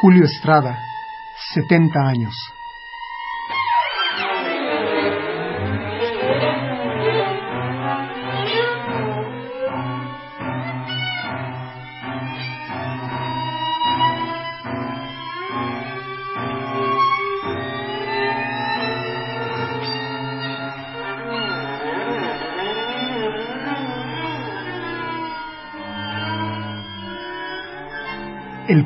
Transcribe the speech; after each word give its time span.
Julio 0.00 0.24
Estrada, 0.24 0.78
70 1.52 2.00
años. 2.08 2.34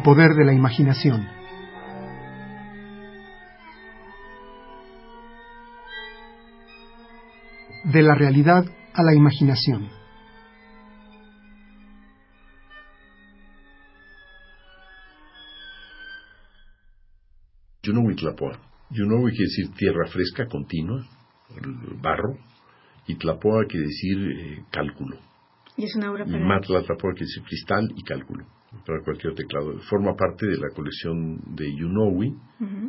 Poder 0.05 0.35
de 0.35 0.45
la 0.45 0.53
imaginación. 0.53 1.27
De 7.85 8.03
la 8.03 8.15
realidad 8.15 8.65
a 8.93 9.03
la 9.03 9.15
imaginación. 9.15 9.89
Yunowi 17.83 18.15
Tlapoa. 18.17 18.59
Yunowi 18.91 19.31
quiere 19.31 19.45
decir 19.45 19.75
tierra 19.77 20.07
fresca, 20.07 20.47
continua, 20.47 21.03
barro, 22.01 22.37
y 23.07 23.17
Tlapoa 23.17 23.65
quiere 23.67 23.87
decir 23.87 24.19
eh, 24.19 24.65
cálculo. 24.71 25.19
Y 25.77 25.85
es 25.85 25.97
una 25.97 26.11
obra 26.11 26.25
para... 26.25 26.39
Matla 26.39 26.83
Tlapoa 26.83 27.13
quiere 27.13 27.27
decir 27.27 27.43
cristal 27.45 27.93
y 27.97 28.03
cálculo 28.03 28.47
para 28.87 29.03
cualquier 29.03 29.35
teclado. 29.35 29.79
Forma 29.89 30.15
parte 30.15 30.47
de 30.47 30.59
la 30.59 30.69
colección 30.75 31.41
de 31.55 31.67
Yunowi, 31.75 32.35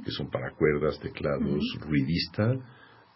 que 0.03 0.11
son 0.11 0.29
para 0.29 0.51
cuerdas, 0.51 0.99
teclados, 0.99 1.63
ruidista, 1.79 2.53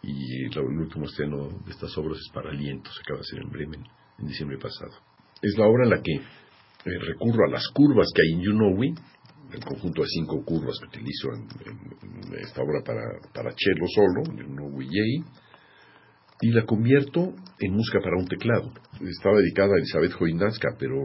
y 0.02 0.44
el, 0.46 0.58
último 0.58 1.04
estreno 1.04 1.48
de 1.64 1.70
estas 1.70 1.96
obras 1.98 2.18
es 2.18 2.32
para 2.32 2.50
aliento, 2.50 2.90
se 2.90 3.00
acaba 3.02 3.18
de 3.18 3.20
hacer 3.20 3.42
en 3.42 3.50
Bremen 3.50 3.84
en 4.18 4.26
diciembre 4.26 4.58
pasado. 4.58 4.92
Es 5.42 5.56
la 5.58 5.66
obra 5.66 5.84
en 5.84 5.90
la 5.90 6.02
que 6.02 6.14
eh, 6.14 6.98
recurro 7.06 7.44
a 7.46 7.50
las 7.50 7.68
curvas 7.68 8.08
que 8.14 8.22
hay 8.22 8.38
en 8.38 8.42
Yunowi, 8.42 8.94
el 9.52 9.64
conjunto 9.64 10.02
de 10.02 10.08
cinco 10.08 10.42
curvas 10.44 10.78
que 10.80 10.98
utilizo 10.98 11.28
en, 11.34 12.34
esta 12.40 12.62
obra 12.62 12.82
para, 12.84 13.02
para 13.34 13.50
cello 13.50 13.86
solo, 13.94 14.22
Yunowi 14.36 14.88
Yei, 14.88 15.24
y 16.42 16.50
la 16.52 16.64
convierto 16.64 17.34
en 17.58 17.72
música 17.72 17.98
para 18.02 18.16
un 18.16 18.26
teclado. 18.26 18.72
Estaba 19.00 19.36
dedicada 19.38 19.74
a 19.74 19.78
Elizabeth 19.78 20.12
Joindanska, 20.12 20.68
pero 20.78 20.96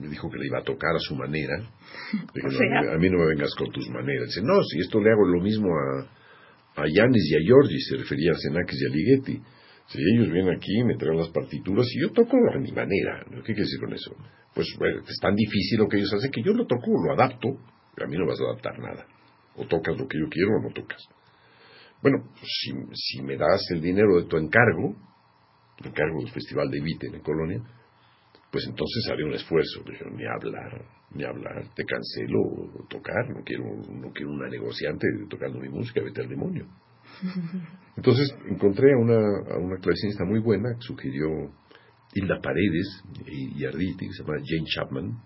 me 0.00 0.08
dijo 0.08 0.30
que 0.30 0.38
le 0.38 0.46
iba 0.46 0.58
a 0.58 0.64
tocar 0.64 0.94
a 0.94 0.98
su 0.98 1.14
manera. 1.16 1.56
a 2.92 2.98
mí 2.98 3.10
no 3.10 3.18
me 3.18 3.26
vengas 3.26 3.54
con 3.56 3.70
tus 3.70 3.88
maneras. 3.88 4.28
Dice, 4.28 4.42
no, 4.42 4.62
si 4.62 4.80
esto 4.80 5.00
le 5.00 5.10
hago 5.10 5.24
lo 5.24 5.40
mismo 5.40 5.68
a, 5.72 6.82
a 6.82 6.84
Yanis 6.86 7.30
y 7.30 7.36
a 7.36 7.40
Giorgi, 7.40 7.80
se 7.80 7.96
refería 7.96 8.32
a 8.32 8.36
Xenakis 8.36 8.80
y 8.80 8.86
a 8.86 8.90
Ligeti. 8.90 9.42
Si 9.86 9.98
ellos 10.00 10.32
vienen 10.32 10.54
aquí, 10.54 10.82
me 10.84 10.96
traen 10.96 11.18
las 11.18 11.28
partituras 11.28 11.86
y 11.94 12.00
yo 12.00 12.12
toco 12.12 12.36
a 12.54 12.58
mi 12.58 12.72
manera. 12.72 13.24
¿Qué 13.28 13.52
quiere 13.52 13.62
decir 13.62 13.80
con 13.80 13.92
eso? 13.92 14.16
Pues 14.54 14.74
bueno, 14.78 15.02
es 15.06 15.18
tan 15.20 15.34
difícil 15.34 15.78
lo 15.78 15.88
que 15.88 15.98
ellos 15.98 16.12
hacen 16.14 16.30
que 16.30 16.42
yo 16.42 16.52
lo 16.52 16.66
toco, 16.66 16.90
lo 17.04 17.12
adapto. 17.12 17.48
A 18.02 18.06
mí 18.06 18.16
no 18.16 18.26
vas 18.26 18.40
a 18.40 18.44
adaptar 18.44 18.78
nada. 18.78 19.06
O 19.56 19.66
tocas 19.66 19.96
lo 19.98 20.08
que 20.08 20.18
yo 20.18 20.28
quiero 20.30 20.56
o 20.56 20.62
no 20.62 20.72
tocas. 20.72 21.06
Bueno, 22.02 22.24
pues 22.32 22.50
si, 22.60 22.72
si 22.92 23.22
me 23.22 23.36
das 23.36 23.62
el 23.70 23.80
dinero 23.80 24.20
de 24.20 24.26
tu 24.26 24.36
encargo, 24.36 24.96
el 25.80 25.86
encargo 25.88 26.20
del 26.20 26.32
Festival 26.32 26.70
de 26.70 26.80
Vite 26.80 27.06
en 27.06 27.20
Colonia, 27.20 27.60
pues 28.54 28.68
entonces 28.68 29.04
haré 29.10 29.24
un 29.24 29.34
esfuerzo. 29.34 29.82
Ni 30.12 30.24
hablar, 30.26 30.86
ni 31.12 31.24
hablar, 31.24 31.74
te 31.74 31.84
cancelo 31.84 32.86
tocar, 32.88 33.28
no 33.30 33.42
quiero, 33.42 33.64
no 33.64 34.12
quiero 34.12 34.30
una 34.30 34.48
negociante 34.48 35.08
tocando 35.28 35.58
mi 35.58 35.68
música, 35.68 36.00
vete 36.00 36.20
al 36.22 36.28
demonio. 36.28 36.64
Entonces 37.96 38.32
encontré 38.48 38.92
a 38.92 38.96
una, 38.96 39.16
a 39.16 39.58
una 39.58 39.76
clavecinista 39.78 40.24
muy 40.24 40.38
buena 40.38 40.68
que 40.76 40.82
sugirió 40.82 41.50
Hilda 42.14 42.40
Paredes 42.40 43.02
y, 43.26 43.60
y 43.60 43.66
Arditi, 43.66 44.06
que 44.06 44.12
se 44.12 44.22
llama 44.22 44.38
Jane 44.38 44.66
Chapman, 44.72 45.18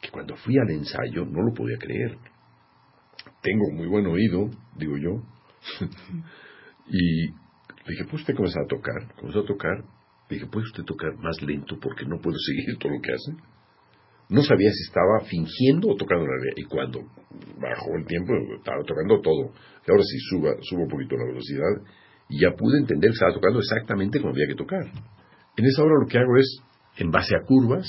que 0.00 0.10
cuando 0.10 0.36
fui 0.36 0.56
al 0.56 0.70
ensayo 0.70 1.24
no 1.24 1.42
lo 1.42 1.52
podía 1.52 1.78
creer. 1.78 2.16
Tengo 3.42 3.72
muy 3.72 3.88
buen 3.88 4.06
oído, 4.06 4.50
digo 4.76 4.96
yo, 4.98 5.20
y 6.86 7.26
le 7.26 7.88
dije, 7.88 8.04
pues 8.04 8.22
usted 8.22 8.36
comenzó 8.36 8.60
a 8.60 8.68
tocar, 8.68 9.14
comenzó 9.16 9.40
a 9.40 9.46
tocar, 9.46 9.84
Dije, 10.30 10.46
¿puede 10.46 10.66
usted 10.66 10.84
tocar 10.84 11.16
más 11.18 11.42
lento 11.42 11.76
porque 11.80 12.06
no 12.06 12.18
puedo 12.20 12.38
seguir 12.46 12.78
todo 12.78 12.92
lo 12.92 13.00
que 13.02 13.12
hace? 13.12 13.32
No 14.30 14.42
sabía 14.42 14.70
si 14.70 14.84
estaba 14.84 15.26
fingiendo 15.28 15.88
o 15.90 15.96
tocando 15.96 16.24
la 16.24 16.38
realidad. 16.38 16.54
Y 16.56 16.64
cuando 16.64 17.00
bajó 17.58 17.96
el 17.98 18.06
tiempo, 18.06 18.32
estaba 18.56 18.82
tocando 18.84 19.20
todo. 19.20 19.52
Y 19.86 19.90
ahora 19.90 20.04
sí 20.04 20.18
suba, 20.30 20.54
subo 20.62 20.82
un 20.82 20.88
poquito 20.88 21.16
la 21.16 21.26
velocidad 21.26 21.82
y 22.28 22.40
ya 22.40 22.52
pude 22.56 22.78
entender 22.78 23.10
que 23.10 23.14
estaba 23.14 23.34
tocando 23.34 23.58
exactamente 23.58 24.20
como 24.20 24.32
había 24.32 24.46
que 24.46 24.54
tocar. 24.54 24.86
En 25.56 25.64
esa 25.66 25.82
hora 25.82 25.94
lo 26.00 26.06
que 26.06 26.18
hago 26.18 26.36
es, 26.36 26.62
en 26.96 27.10
base 27.10 27.34
a 27.34 27.44
curvas, 27.44 27.88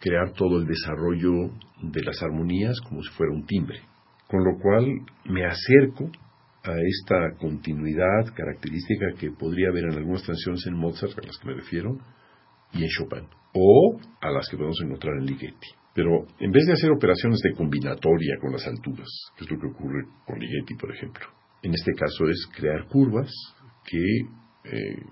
crear 0.00 0.32
todo 0.32 0.58
el 0.58 0.66
desarrollo 0.66 1.52
de 1.82 2.02
las 2.02 2.20
armonías 2.20 2.80
como 2.80 3.02
si 3.02 3.10
fuera 3.10 3.32
un 3.32 3.46
timbre. 3.46 3.80
Con 4.26 4.42
lo 4.42 4.58
cual 4.60 4.86
me 5.24 5.46
acerco 5.46 6.10
a 6.66 6.74
esta 6.80 7.38
continuidad 7.38 8.34
característica 8.34 9.06
que 9.18 9.30
podría 9.30 9.68
haber 9.68 9.84
en 9.84 9.98
algunas 9.98 10.26
canciones 10.26 10.66
en 10.66 10.74
Mozart, 10.74 11.18
a 11.18 11.26
las 11.26 11.38
que 11.38 11.48
me 11.48 11.54
refiero, 11.54 11.96
y 12.72 12.82
en 12.82 12.88
Chopin, 12.88 13.28
o 13.54 14.00
a 14.20 14.30
las 14.30 14.48
que 14.48 14.56
podemos 14.56 14.80
encontrar 14.82 15.14
en 15.18 15.26
Ligeti. 15.26 15.68
Pero 15.94 16.26
en 16.38 16.50
vez 16.50 16.66
de 16.66 16.74
hacer 16.74 16.90
operaciones 16.90 17.40
de 17.40 17.54
combinatoria 17.56 18.36
con 18.40 18.52
las 18.52 18.66
alturas, 18.66 19.08
que 19.36 19.44
es 19.44 19.50
lo 19.50 19.58
que 19.58 19.66
ocurre 19.66 20.04
con 20.26 20.38
Ligeti, 20.38 20.74
por 20.74 20.94
ejemplo, 20.94 21.26
en 21.62 21.72
este 21.72 21.92
caso 21.94 22.28
es 22.28 22.46
crear 22.54 22.86
curvas 22.88 23.30
que 23.84 23.98
eh, 24.64 25.02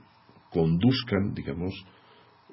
conduzcan, 0.50 1.32
digamos, 1.32 1.72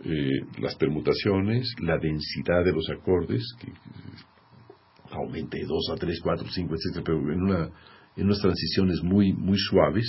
eh, 0.03 0.59
las 0.59 0.75
permutaciones, 0.75 1.73
la 1.79 1.97
densidad 1.97 2.63
de 2.63 2.71
los 2.71 2.89
acordes, 2.89 3.43
que 3.59 3.71
aumente 5.11 5.57
de 5.57 5.65
2 5.65 5.91
a 5.91 5.95
3, 5.95 6.19
4, 6.23 6.47
5, 6.49 6.73
etc., 6.73 7.03
pero 7.05 7.17
en 7.17 7.41
una 7.41 7.69
en 8.21 8.27
unas 8.27 8.39
transiciones 8.39 9.01
muy, 9.03 9.33
muy 9.33 9.57
suaves, 9.57 10.05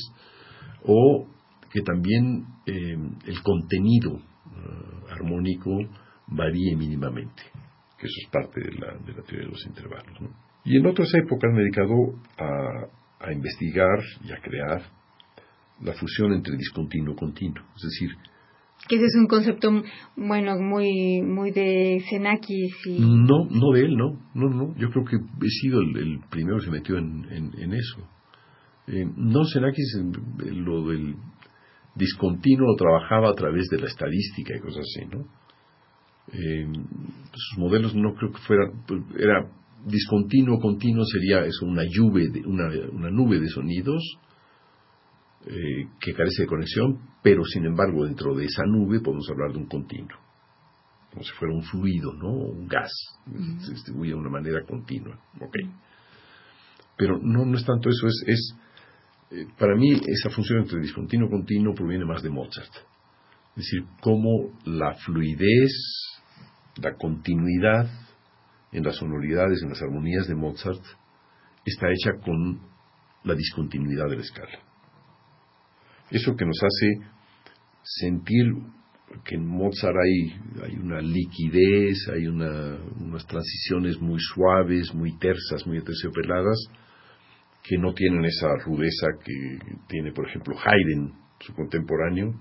o 0.84 1.26
que 1.70 1.80
también 1.80 2.44
eh, 2.66 2.96
el 3.26 3.42
contenido 3.42 4.16
eh, 4.16 5.10
armónico 5.10 5.70
varíe 6.26 6.76
mínimamente, 6.76 7.42
que 7.98 8.06
eso 8.06 8.16
es 8.24 8.30
parte 8.30 8.60
de 8.60 8.72
la, 8.72 8.94
de 8.98 9.12
la 9.14 9.22
teoría 9.22 9.46
de 9.46 9.52
los 9.52 9.66
intervalos. 9.66 10.18
Y 10.64 10.76
en 10.76 10.86
otras 10.86 11.12
épocas 11.14 11.50
me 11.52 11.62
dedicado 11.62 11.94
a, 12.38 13.26
a 13.26 13.32
investigar 13.32 13.98
y 14.24 14.32
a 14.32 14.40
crear 14.40 14.82
la 15.80 15.94
fusión 15.94 16.32
entre 16.32 16.56
discontinuo 16.56 17.16
continuo, 17.16 17.64
es 17.74 17.82
decir, 17.82 18.10
que 18.88 18.96
ese 18.96 19.06
es 19.06 19.14
un 19.16 19.26
concepto, 19.26 19.70
bueno, 20.16 20.58
muy 20.58 21.22
muy 21.22 21.50
de 21.52 22.02
Xenakis 22.08 22.86
y... 22.86 23.00
No, 23.00 23.46
no 23.48 23.72
de 23.72 23.80
él, 23.80 23.96
no, 23.96 24.18
no, 24.34 24.48
no. 24.48 24.74
Yo 24.76 24.90
creo 24.90 25.04
que 25.04 25.16
he 25.16 25.50
sido 25.60 25.80
el, 25.80 26.20
primero 26.30 26.58
que 26.58 26.64
se 26.64 26.70
metió 26.70 26.98
en, 26.98 27.24
en, 27.30 27.72
eso. 27.72 28.08
Eh, 28.88 29.06
no, 29.16 29.44
Xenakis 29.44 30.00
lo 30.38 30.88
del 30.88 31.14
discontinuo 31.94 32.68
lo 32.68 32.76
trabajaba 32.76 33.30
a 33.30 33.34
través 33.34 33.68
de 33.68 33.78
la 33.78 33.86
estadística 33.86 34.56
y 34.56 34.60
cosas 34.60 34.80
así, 34.82 35.06
¿no? 35.06 35.26
Eh, 36.32 36.66
sus 37.34 37.58
modelos 37.58 37.94
no 37.94 38.14
creo 38.14 38.32
que 38.32 38.38
fueran, 38.38 38.84
pues, 38.86 39.02
era 39.18 39.50
discontinuo, 39.84 40.60
continuo 40.60 41.04
sería 41.04 41.44
eso, 41.44 41.66
una 41.66 41.82
lluvia, 41.84 42.30
de, 42.30 42.40
una, 42.46 42.64
una 42.92 43.10
nube 43.10 43.40
de 43.40 43.48
sonidos 43.48 44.02
eh, 45.46 45.88
que 46.00 46.14
carece 46.14 46.42
de 46.42 46.48
conexión, 46.48 47.00
pero 47.22 47.44
sin 47.44 47.64
embargo 47.66 48.04
dentro 48.04 48.34
de 48.34 48.44
esa 48.44 48.64
nube 48.64 49.00
podemos 49.00 49.28
hablar 49.30 49.52
de 49.52 49.58
un 49.58 49.66
continuo, 49.66 50.18
como 51.10 51.24
si 51.24 51.32
fuera 51.32 51.54
un 51.54 51.62
fluido, 51.62 52.12
¿no? 52.12 52.30
Un 52.30 52.68
gas, 52.68 52.92
se 53.58 53.72
distribuye 53.72 54.10
de 54.10 54.16
una 54.16 54.30
manera 54.30 54.64
continua, 54.64 55.18
¿ok? 55.40 55.56
Pero 56.96 57.18
no, 57.18 57.44
no 57.44 57.56
es 57.56 57.64
tanto 57.64 57.88
eso, 57.88 58.06
es, 58.06 58.24
es 58.26 58.56
eh, 59.32 59.46
para 59.58 59.74
mí 59.74 59.90
esa 60.06 60.30
función 60.30 60.60
entre 60.60 60.78
discontinuo 60.80 61.26
y 61.26 61.30
continuo 61.30 61.74
proviene 61.74 62.04
más 62.04 62.22
de 62.22 62.30
Mozart. 62.30 62.72
Es 63.56 63.64
decir, 63.64 63.84
cómo 64.00 64.58
la 64.64 64.94
fluidez, 64.94 65.72
la 66.80 66.94
continuidad 66.94 67.90
en 68.72 68.84
las 68.84 68.96
sonoridades, 68.96 69.62
en 69.62 69.70
las 69.70 69.82
armonías 69.82 70.26
de 70.28 70.34
Mozart, 70.34 70.82
está 71.64 71.88
hecha 71.90 72.18
con 72.24 72.60
la 73.24 73.34
discontinuidad 73.34 74.08
de 74.08 74.16
la 74.16 74.22
escala. 74.22 74.71
Eso 76.12 76.36
que 76.36 76.44
nos 76.44 76.58
hace 76.62 77.10
sentir 77.82 78.44
que 79.24 79.34
en 79.34 79.46
Mozart 79.46 79.96
hay, 79.96 80.76
una 80.78 81.00
liquidez, 81.00 82.08
hay 82.12 82.26
unas 82.26 83.26
transiciones 83.26 84.00
muy 84.00 84.18
suaves, 84.20 84.94
muy 84.94 85.16
tersas, 85.18 85.66
muy 85.66 85.78
aterciopeladas, 85.78 86.58
que 87.62 87.78
no 87.78 87.92
tienen 87.94 88.24
esa 88.24 88.48
rudeza 88.64 89.06
que 89.24 89.58
tiene, 89.88 90.12
por 90.12 90.28
ejemplo, 90.28 90.56
Haydn, 90.56 91.12
su 91.40 91.54
contemporáneo, 91.54 92.34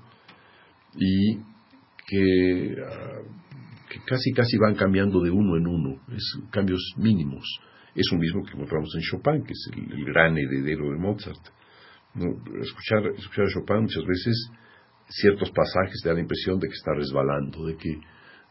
y 0.95 1.37
que, 2.07 2.75
ah, 2.85 3.21
casi 4.05 4.31
casi 4.31 4.57
van 4.57 4.75
cambiando 4.75 5.21
de 5.21 5.31
uno 5.31 5.57
en 5.57 5.67
uno, 5.67 6.01
es 6.15 6.39
cambios 6.51 6.81
mínimos. 6.97 7.45
Es 7.95 8.07
lo 8.11 8.17
mismo 8.17 8.43
que 8.43 8.53
encontramos 8.53 8.93
en 8.95 9.01
Chopin, 9.01 9.43
que 9.43 9.51
es 9.53 9.69
el, 9.73 10.05
gran 10.05 10.37
heredero 10.37 10.91
de 10.91 10.97
Mozart. 10.97 11.41
Escuchar, 12.13 13.07
escuchar 13.17 13.45
a 13.45 13.49
Chopin 13.53 13.81
muchas 13.83 14.05
veces 14.05 14.51
ciertos 15.07 15.51
pasajes 15.51 16.01
te 16.01 16.09
dan 16.09 16.17
la 16.17 16.21
impresión 16.21 16.59
de 16.59 16.67
que 16.67 16.73
está 16.73 16.93
resbalando, 16.93 17.65
de 17.65 17.77
que 17.77 17.99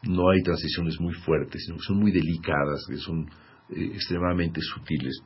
no 0.05 0.31
hay 0.31 0.43
transiciones 0.43 0.99
muy 1.01 1.15
fuertes, 1.15 1.63
sino 1.65 1.77
que 1.77 1.85
son 1.85 1.99
muy 1.99 2.11
delicadas, 2.11 2.87
que 2.89 2.97
son 2.97 3.29
eh, 3.71 3.91
extremadamente 3.95 4.61
sutiles. 4.61 5.21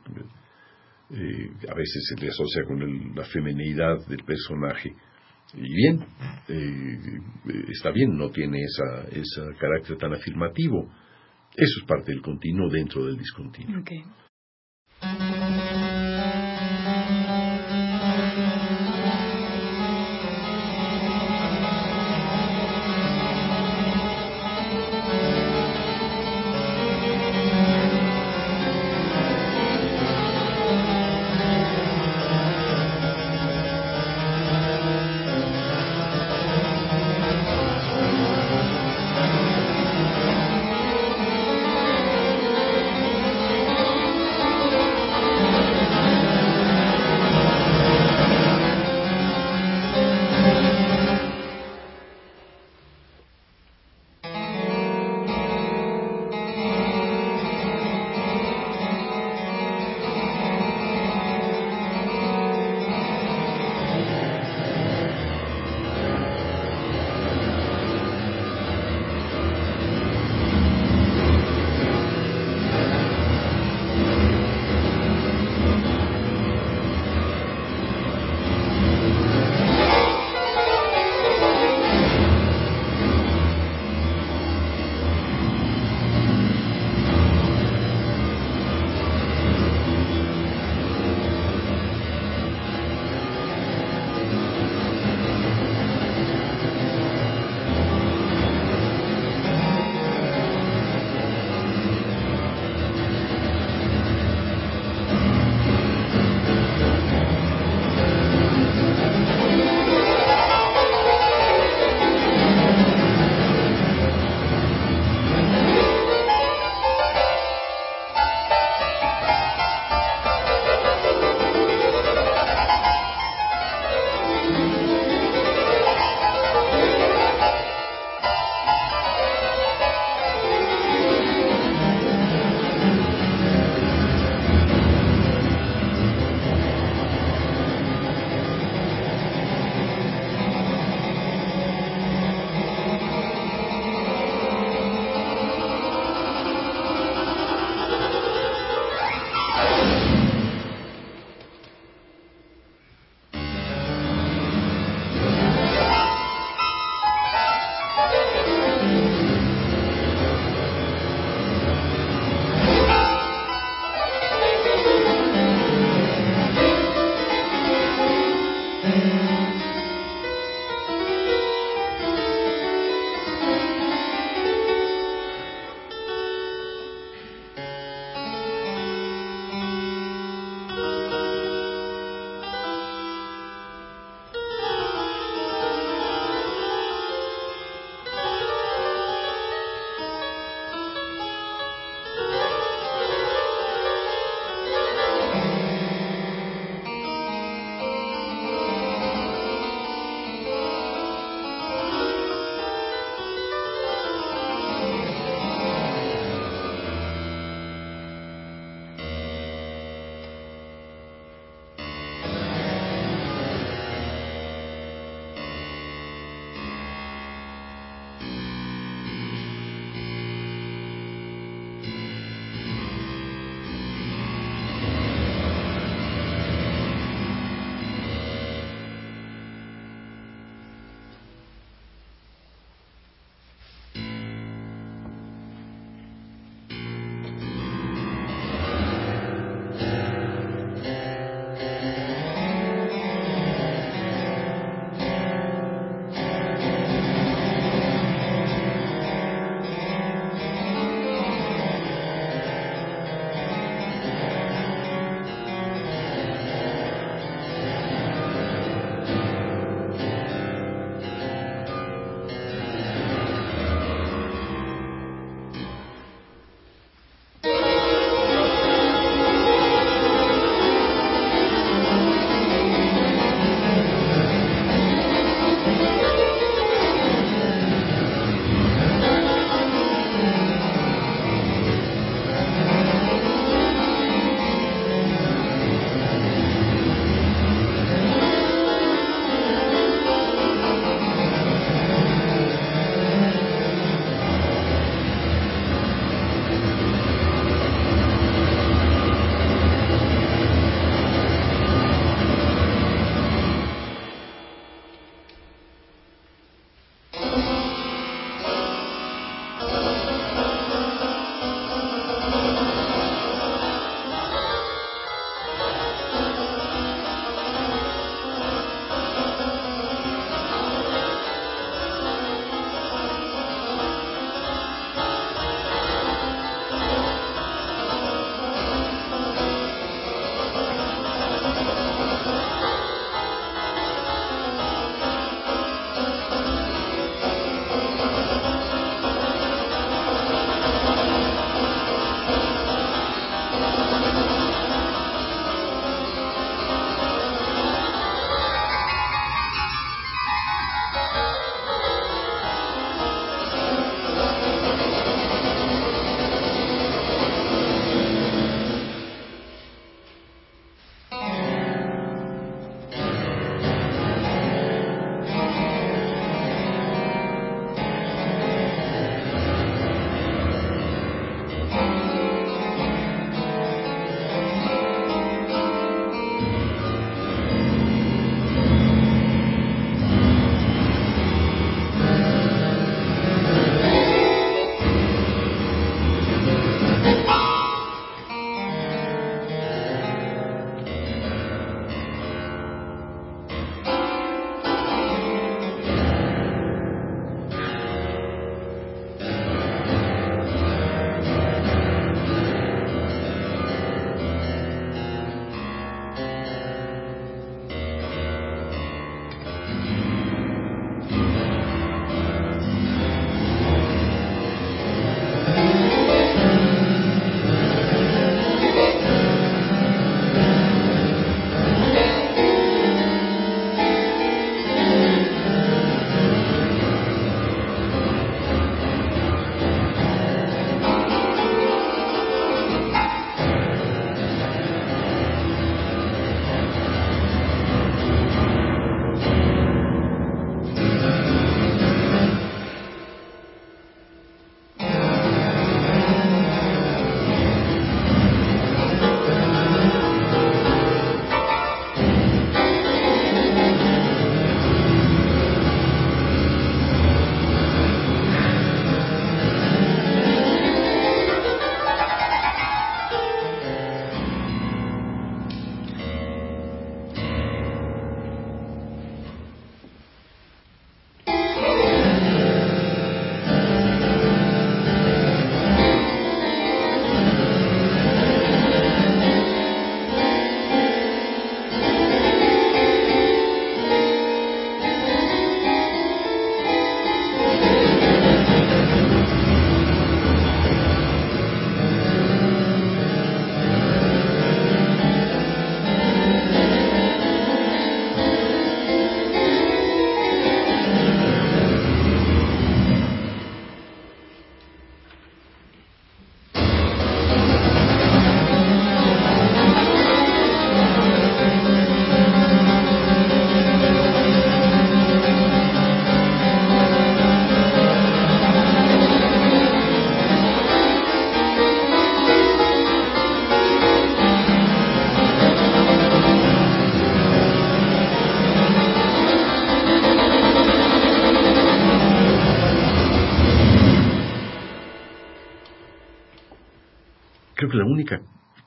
Eh, 1.11 1.51
a 1.69 1.73
veces 1.75 2.07
se 2.09 2.21
le 2.21 2.29
asocia 2.29 2.63
con 2.65 3.15
la 3.15 3.23
feminidad 3.25 4.05
del 4.07 4.23
personaje. 4.25 4.93
Y 5.53 5.73
bien, 5.75 6.05
eh, 6.49 7.19
está 7.71 7.91
bien, 7.91 8.17
no 8.17 8.31
tiene 8.31 8.59
ese 9.11 9.41
carácter 9.59 9.97
tan 9.97 10.13
afirmativo. 10.13 10.89
Eso 11.55 11.79
es 11.79 11.85
parte 11.87 12.11
del 12.11 12.21
continuo 12.21 12.69
dentro 12.69 13.05
del 13.05 13.17
discontinuo. 13.17 13.81
que 13.85 14.03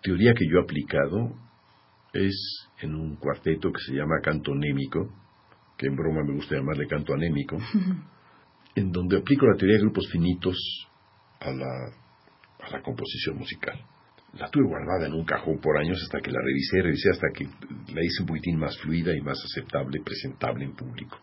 teoría 0.08 0.32
que 0.32 0.46
yo 0.50 0.58
he 0.58 0.62
aplicado 0.62 1.34
es 2.14 2.34
en 2.80 2.94
un 2.94 3.16
cuarteto 3.16 3.70
que 3.70 3.80
se 3.86 3.92
llama 3.92 4.22
canto 4.22 4.52
anémico, 4.52 5.12
que 5.76 5.86
en 5.86 5.96
broma 5.96 6.22
me 6.24 6.32
gusta 6.32 6.56
llamarle 6.56 6.86
canto 6.86 7.12
anémico, 7.12 7.58
en 8.74 8.90
donde 8.90 9.18
aplico 9.18 9.46
la 9.46 9.56
teoría 9.58 9.76
de 9.76 9.82
grupos 9.82 10.08
finitos 10.10 10.56
a 11.40 11.50
la, 11.50 11.92
a 12.60 12.70
la 12.70 12.80
composición 12.80 13.36
musical. 13.36 13.84
La 14.32 14.48
tuve 14.48 14.64
guardada 14.64 15.06
en 15.08 15.12
un 15.12 15.26
cajón 15.26 15.58
por 15.60 15.76
años 15.76 16.00
hasta 16.02 16.20
que 16.20 16.30
la 16.30 16.40
revisé, 16.40 16.80
revisé 16.80 17.10
hasta 17.10 17.28
que 17.34 17.44
la 17.92 18.02
hice 18.02 18.22
un 18.22 18.28
poquitín 18.28 18.58
más 18.58 18.78
fluida 18.78 19.14
y 19.14 19.20
más 19.20 19.38
aceptable, 19.44 20.00
presentable 20.02 20.64
en 20.64 20.74
público. 20.74 21.18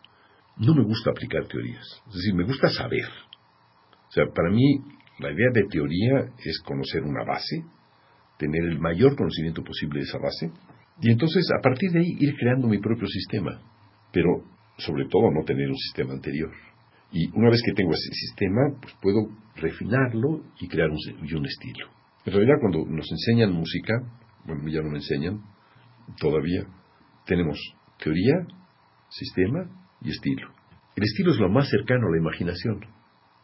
No 0.58 0.76
me 0.76 0.84
gusta 0.84 1.10
aplicar 1.10 1.48
teorías, 1.48 2.04
es 2.08 2.14
decir, 2.14 2.36
me 2.36 2.44
gusta 2.44 2.70
saber. 2.70 3.10
O 4.10 4.12
sea, 4.12 4.26
para 4.28 4.52
mí 4.52 4.78
la 5.18 5.32
idea 5.32 5.50
de 5.54 5.64
teoría 5.70 6.34
es 6.38 6.62
conocer 6.64 7.04
una 7.04 7.24
base, 7.24 7.64
tener 8.38 8.64
el 8.64 8.80
mayor 8.80 9.16
conocimiento 9.16 9.64
posible 9.64 10.00
de 10.00 10.06
esa 10.06 10.18
base, 10.20 10.52
y 11.02 11.12
entonces 11.12 11.46
a 11.58 11.62
partir 11.62 11.92
de 11.92 12.00
ahí 12.00 12.16
ir 12.20 12.36
creando 12.36 12.68
mi 12.68 12.80
propio 12.80 13.08
sistema, 13.08 13.62
pero 14.12 14.44
sobre 14.78 15.06
todo 15.06 15.32
no 15.32 15.44
tener 15.46 15.70
un 15.70 15.78
sistema 15.78 16.14
anterior. 16.14 16.52
Y 17.12 17.30
una 17.38 17.50
vez 17.50 17.62
que 17.66 17.74
tengo 17.74 17.92
ese 17.92 18.14
sistema, 18.14 18.62
pues 18.82 18.94
puedo 19.02 19.28
refinarlo 19.56 20.44
y 20.60 20.68
crear 20.68 20.90
un, 20.90 20.98
un 20.98 21.46
estilo. 21.46 21.88
En 22.26 22.34
realidad 22.34 22.56
cuando 22.60 22.86
nos 22.86 23.10
enseñan 23.12 23.54
música, 23.54 23.94
bueno, 24.46 24.68
ya 24.68 24.82
no 24.82 24.90
me 24.90 24.98
enseñan 24.98 25.42
todavía, 26.20 26.66
tenemos 27.26 27.58
teoría, 28.04 28.34
sistema 29.10 29.70
y 30.02 30.10
estilo. 30.10 30.50
El 30.96 31.04
estilo 31.04 31.32
es 31.32 31.40
lo 31.40 31.50
más 31.50 31.70
cercano 31.70 32.08
a 32.08 32.12
la 32.12 32.18
imaginación, 32.18 32.80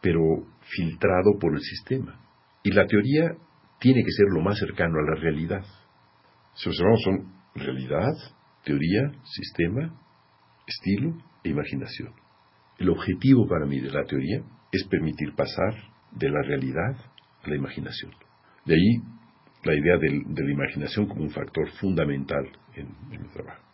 pero 0.00 0.20
filtrado 0.62 1.38
por 1.40 1.54
el 1.54 1.60
sistema. 1.60 2.20
Y 2.62 2.72
la 2.72 2.86
teoría 2.86 3.36
tiene 3.82 4.04
que 4.04 4.12
ser 4.12 4.26
lo 4.30 4.40
más 4.40 4.58
cercano 4.58 4.94
a 5.00 5.02
la 5.02 5.20
realidad. 5.20 5.64
Si 6.54 6.68
observamos 6.68 7.02
son 7.02 7.32
realidad, 7.56 8.12
teoría, 8.64 9.10
sistema, 9.24 9.92
estilo 10.68 11.18
e 11.42 11.48
imaginación. 11.48 12.14
El 12.78 12.90
objetivo 12.90 13.48
para 13.48 13.66
mí 13.66 13.80
de 13.80 13.90
la 13.90 14.04
teoría 14.04 14.40
es 14.70 14.84
permitir 14.84 15.34
pasar 15.34 15.74
de 16.12 16.30
la 16.30 16.42
realidad 16.42 16.96
a 17.42 17.48
la 17.48 17.56
imaginación. 17.56 18.12
De 18.64 18.74
ahí 18.74 19.02
la 19.64 19.74
idea 19.74 19.96
de, 19.98 20.42
la 20.44 20.52
imaginación 20.52 21.06
como 21.06 21.22
un 21.22 21.30
factor 21.30 21.68
fundamental 21.80 22.44
en, 22.74 22.86
en 23.10 23.22
mi 23.22 23.28
trabajo. 23.30 23.71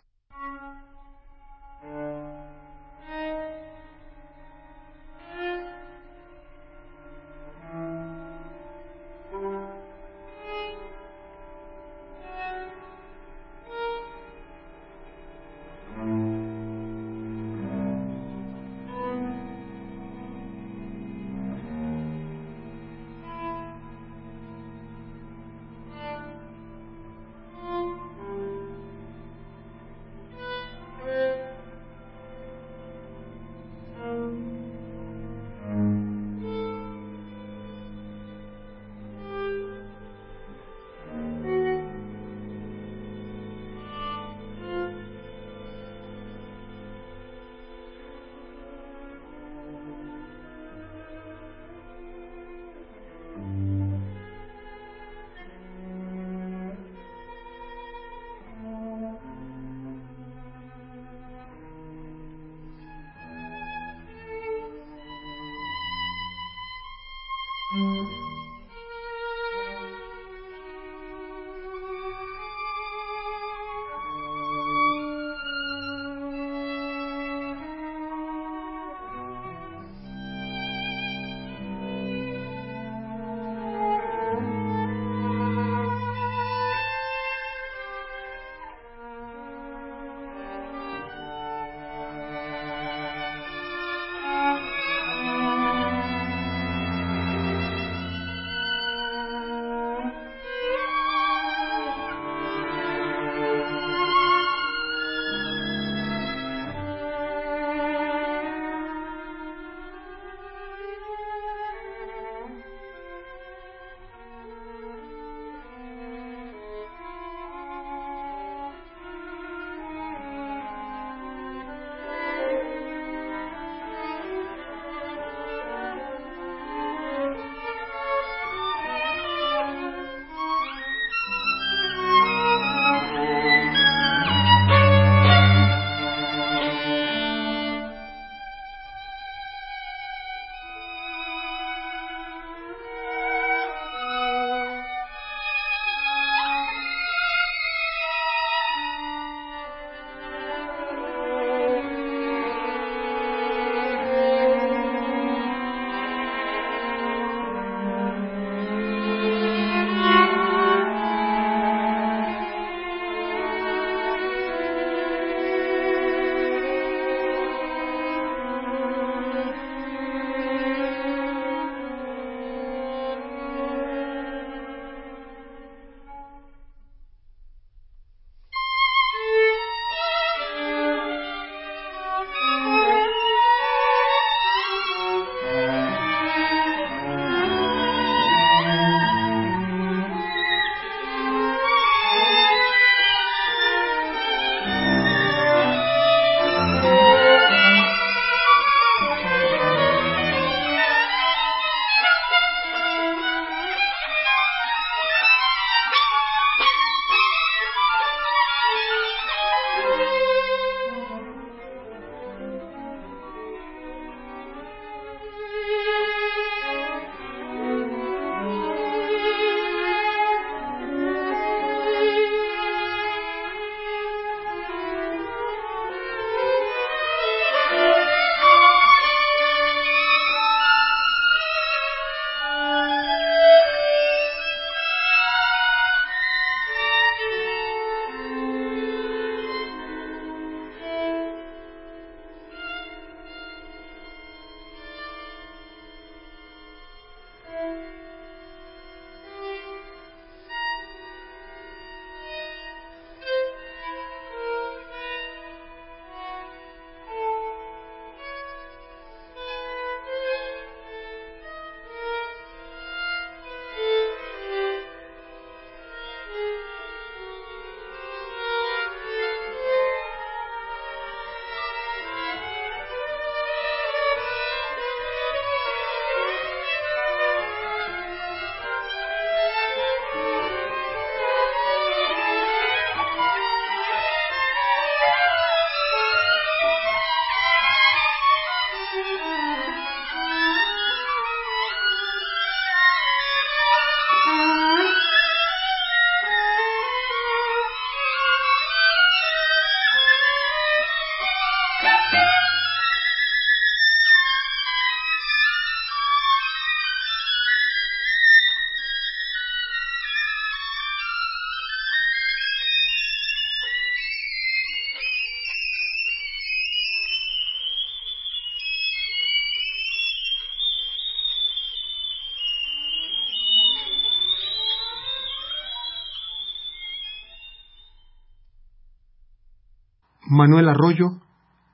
Manuel 330.39 330.69
Arroyo, 330.69 331.19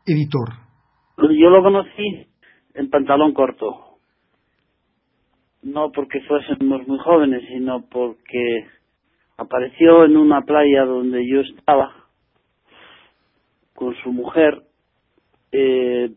editor. 0.07 0.49
Yo 1.19 1.49
lo 1.51 1.61
conocí 1.61 2.25
en 2.73 2.89
pantalón 2.89 3.31
corto. 3.31 3.99
No 5.61 5.91
porque 5.91 6.19
fuésemos 6.21 6.87
muy 6.87 6.97
jóvenes, 6.97 7.43
sino 7.47 7.85
porque 7.87 8.65
apareció 9.37 10.05
en 10.05 10.17
una 10.17 10.41
playa 10.41 10.83
donde 10.83 11.29
yo 11.29 11.41
estaba 11.41 11.93
con 13.75 13.93
su 13.97 14.11
mujer. 14.11 14.63
Eh, 15.51 16.09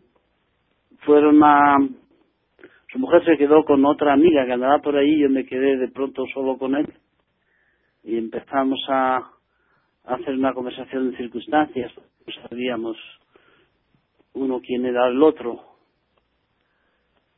fueron 1.01 1.45
a. 1.45 1.77
Su 2.91 2.99
mujer 2.99 3.27
se 3.27 3.37
quedó 3.37 3.63
con 3.67 3.85
otra 3.85 4.15
amiga 4.15 4.47
que 4.47 4.55
andaba 4.55 4.79
por 4.79 4.97
ahí. 4.97 5.21
Yo 5.21 5.29
me 5.29 5.45
quedé 5.45 5.77
de 5.77 5.89
pronto 5.89 6.25
solo 6.33 6.57
con 6.57 6.77
él. 6.77 6.95
Y 8.05 8.17
empezamos 8.17 8.81
a 8.89 9.33
hacer 10.07 10.33
una 10.33 10.55
conversación 10.55 11.11
de 11.11 11.17
circunstancias 11.19 11.93
sabíamos 12.37 12.97
uno 14.35 14.61
quién 14.61 14.87
era 14.87 15.09
el 15.09 15.23
otro. 15.23 15.61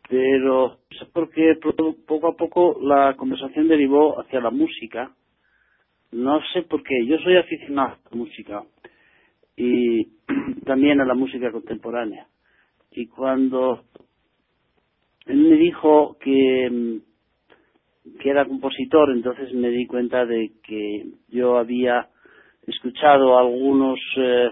Pero 0.08 0.78
sé 0.98 1.06
por 1.06 1.30
qué 1.30 1.58
poco 2.06 2.28
a 2.28 2.36
poco 2.36 2.78
la 2.82 3.14
conversación 3.16 3.68
derivó 3.68 4.20
hacia 4.20 4.40
la 4.40 4.50
música. 4.50 5.14
No 6.12 6.40
sé 6.52 6.62
por 6.62 6.82
qué. 6.82 7.06
Yo 7.06 7.18
soy 7.18 7.36
aficionado 7.36 7.90
a 7.90 7.98
la 8.10 8.16
música 8.16 8.64
y 9.56 10.04
también 10.64 11.00
a 11.00 11.04
la 11.04 11.14
música 11.14 11.52
contemporánea. 11.52 12.26
Y 12.90 13.06
cuando 13.06 13.84
él 15.26 15.38
me 15.38 15.56
dijo 15.56 16.16
que, 16.18 17.00
que 18.18 18.30
era 18.30 18.46
compositor, 18.46 19.12
entonces 19.12 19.54
me 19.54 19.68
di 19.68 19.86
cuenta 19.86 20.26
de 20.26 20.52
que 20.64 21.06
yo 21.28 21.56
había 21.56 22.08
escuchado 22.66 23.38
algunos 23.38 24.00
eh, 24.16 24.50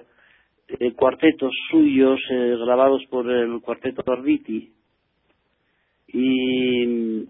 eh, 0.68 0.92
cuartetos 0.92 1.52
suyos 1.70 2.20
eh, 2.30 2.56
grabados 2.58 3.04
por 3.10 3.30
el 3.30 3.60
cuarteto 3.60 4.02
Arditi. 4.06 4.72
Y 6.08 7.26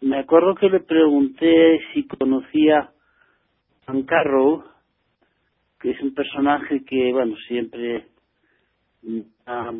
me 0.00 0.18
acuerdo 0.18 0.54
que 0.54 0.68
le 0.68 0.80
pregunté 0.80 1.80
si 1.92 2.06
conocía 2.06 2.90
a 3.86 3.92
Carrow 4.06 4.64
que 5.80 5.90
es 5.90 6.00
un 6.00 6.12
personaje 6.12 6.84
que 6.84 7.12
bueno 7.12 7.36
siempre 7.46 8.06
ha 9.46 9.72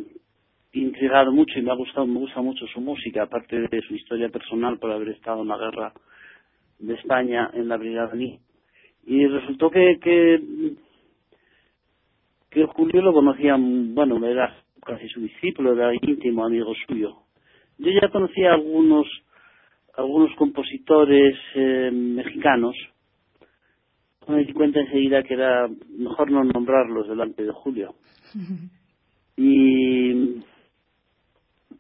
intrigado 0.73 1.33
mucho 1.33 1.59
y 1.59 1.63
me 1.63 1.73
ha 1.73 1.75
gustado 1.75 2.07
me 2.07 2.21
gusta 2.21 2.41
mucho 2.41 2.67
su 2.69 2.81
música 2.81 3.25
aparte 3.25 3.61
de 3.69 3.83
su 3.83 3.95
historia 3.95 4.29
personal 4.29 4.79
por 4.79 4.93
haber 4.93 5.11
estado 5.11 5.43
en 5.43 5.49
la 5.49 5.59
guerra 5.59 5.93
de 6.79 6.95
España 6.95 7.51
en 7.53 7.69
la 7.69 7.77
Brigada 7.77 8.13
y 9.05 9.27
resultó 9.27 9.71
que, 9.71 9.99
que 10.01 10.41
que 12.51 12.65
Julio 12.67 13.03
lo 13.03 13.13
conocía, 13.13 13.57
bueno, 13.59 14.25
era 14.27 14.57
casi 14.85 15.09
su 15.09 15.21
discípulo, 15.21 15.75
era 15.75 15.93
íntimo 15.95 16.45
amigo 16.45 16.73
suyo. 16.87 17.17
Yo 17.79 17.91
ya 17.91 18.09
conocía 18.09 18.55
algunos 18.55 19.07
algunos 19.99 20.35
compositores 20.37 21.37
eh, 21.55 21.91
mexicanos. 21.93 22.75
Me 24.29 24.45
di 24.45 24.53
cuenta 24.53 24.79
enseguida 24.81 25.23
que 25.23 25.35
era 25.35 25.69
mejor 25.99 26.31
no 26.31 26.45
nombrarlos 26.45 27.09
delante 27.09 27.45
de 27.45 27.53
Julio. 27.53 27.95
Y, 29.41 30.41